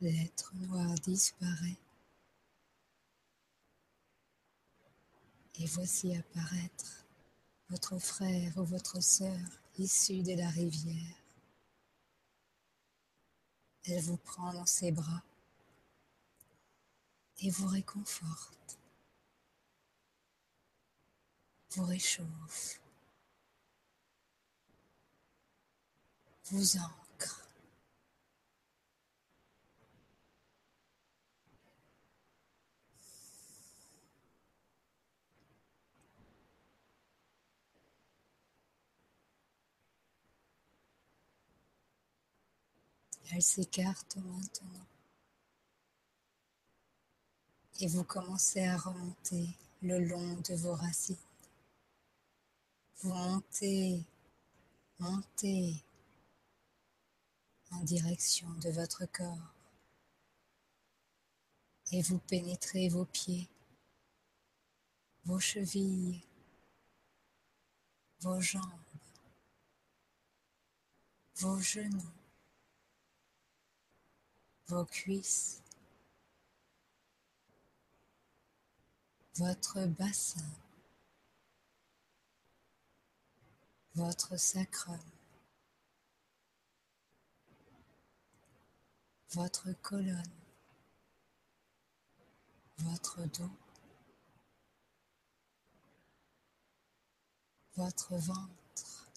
L'être 0.00 0.54
noir 0.54 0.94
disparaît. 1.00 1.76
Et 5.56 5.66
voici 5.66 6.16
apparaître 6.16 7.04
votre 7.68 7.98
frère 7.98 8.56
ou 8.56 8.64
votre 8.64 9.02
sœur 9.02 9.38
issu 9.78 10.22
de 10.22 10.32
la 10.32 10.48
rivière. 10.48 11.16
Elle 13.84 14.00
vous 14.02 14.16
prend 14.16 14.54
dans 14.54 14.64
ses 14.64 14.90
bras 14.90 15.22
et 17.40 17.50
vous 17.50 17.66
réconforte, 17.66 18.78
vous 21.72 21.84
réchauffe, 21.84 22.80
vous 26.44 26.76
en 26.78 26.99
Elle 43.32 43.42
s'écarte 43.42 44.16
maintenant. 44.16 44.86
Et 47.80 47.86
vous 47.86 48.04
commencez 48.04 48.66
à 48.66 48.76
remonter 48.76 49.48
le 49.82 49.98
long 50.00 50.34
de 50.40 50.54
vos 50.54 50.74
racines. 50.74 51.16
Vous 52.98 53.14
montez, 53.14 54.04
montez 54.98 55.82
en 57.70 57.80
direction 57.80 58.50
de 58.54 58.70
votre 58.70 59.06
corps 59.06 59.54
et 61.92 62.02
vous 62.02 62.18
pénétrez 62.18 62.88
vos 62.88 63.04
pieds, 63.06 63.48
vos 65.24 65.40
chevilles, 65.40 66.22
vos 68.20 68.40
jambes, 68.40 68.64
vos 71.36 71.58
genoux, 71.58 72.19
vos 74.70 74.84
cuisses, 74.84 75.60
votre 79.34 79.84
bassin, 79.86 80.48
votre 83.96 84.36
sacrum, 84.36 85.00
votre 89.32 89.72
colonne, 89.82 90.22
votre 92.78 93.22
dos, 93.22 93.50
votre 97.74 98.14
ventre, 98.18 99.10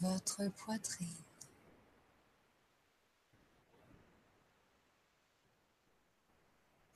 votre 0.00 0.48
poitrine, 0.48 1.29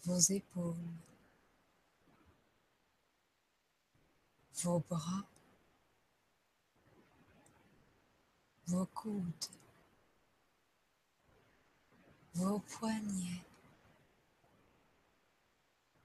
vos 0.05 0.31
épaules, 0.31 0.77
vos 4.63 4.81
bras, 4.81 5.25
vos 8.67 8.87
coudes, 8.95 9.51
vos 12.35 12.61
poignets, 12.61 13.43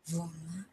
vos 0.08 0.28
mains, 0.28 0.66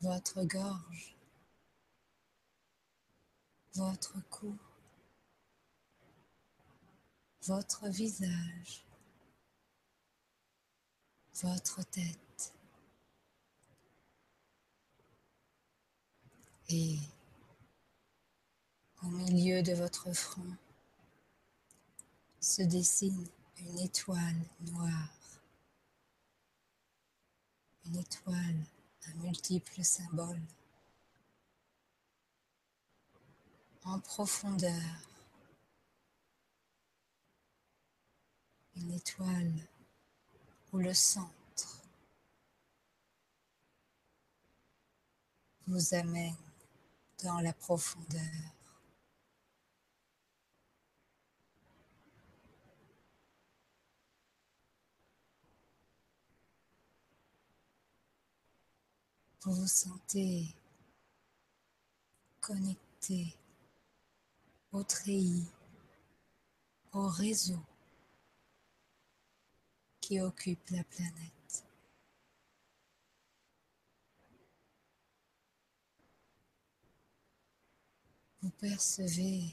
votre 0.00 0.42
gorge, 0.44 1.16
votre 3.74 4.20
cou, 4.30 4.56
votre 7.46 7.88
visage, 7.88 8.84
votre 11.42 11.82
tête. 11.84 12.52
Et 16.68 16.98
au 19.04 19.06
milieu 19.06 19.62
de 19.62 19.72
votre 19.74 20.12
front 20.12 20.56
se 22.40 22.62
dessine 22.62 23.28
une 23.58 23.78
étoile 23.78 24.42
noire, 24.72 25.14
une 27.84 27.96
étoile 27.96 28.64
à 29.06 29.14
multiples 29.22 29.84
symboles. 29.84 30.42
En 33.84 34.00
profondeur, 34.00 34.82
une 38.76 38.92
étoile 38.92 39.52
où 40.72 40.78
le 40.78 40.92
centre 40.92 41.82
vous 45.66 45.94
amène 45.94 46.36
dans 47.24 47.40
la 47.40 47.52
profondeur. 47.52 48.22
Vous 59.42 59.54
vous 59.54 59.68
sentez 59.68 60.54
connecté 62.40 63.36
au 64.72 64.82
treillis, 64.82 65.48
au 66.92 67.06
réseau 67.06 67.62
qui 70.06 70.20
occupe 70.20 70.70
la 70.70 70.84
planète. 70.84 71.64
Vous 78.40 78.50
percevez 78.50 79.50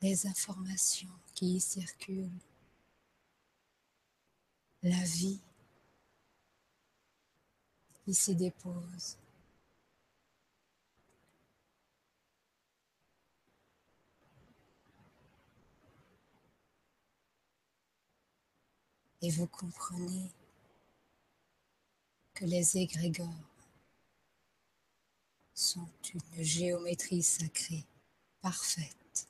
les 0.00 0.26
informations 0.28 1.10
qui 1.34 1.56
y 1.56 1.60
circulent, 1.60 2.30
la 4.84 5.02
vie 5.02 5.40
qui 8.04 8.14
s'y 8.14 8.36
dépose. 8.36 9.16
Et 19.22 19.30
vous 19.30 19.46
comprenez 19.46 20.30
que 22.34 22.46
les 22.46 22.78
égrégores 22.78 23.28
sont 25.54 25.88
une 26.14 26.42
géométrie 26.42 27.22
sacrée 27.22 27.84
parfaite. 28.40 29.28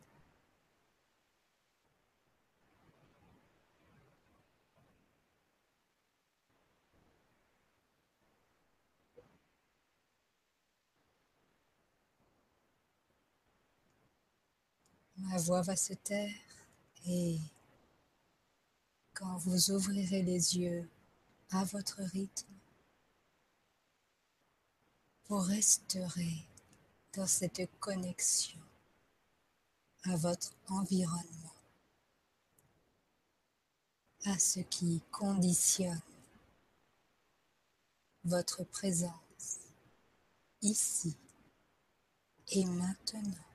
Ma 15.16 15.36
voix 15.36 15.62
va 15.62 15.76
se 15.76 15.95
taire 15.95 16.30
et 17.07 17.38
quand 19.20 19.36
vous 19.36 19.70
ouvrirez 19.72 20.22
les 20.22 20.56
yeux 20.56 20.88
à 21.50 21.64
votre 21.64 22.00
rythme, 22.00 22.54
vous 25.28 25.38
resterez 25.38 26.46
dans 27.12 27.26
cette 27.26 27.68
connexion 27.80 28.58
à 30.04 30.16
votre 30.16 30.54
environnement, 30.68 31.54
à 34.24 34.38
ce 34.38 34.60
qui 34.60 35.02
conditionne 35.10 36.00
votre 38.24 38.64
présence 38.64 39.60
ici 40.62 41.14
et 42.48 42.64
maintenant. 42.64 43.49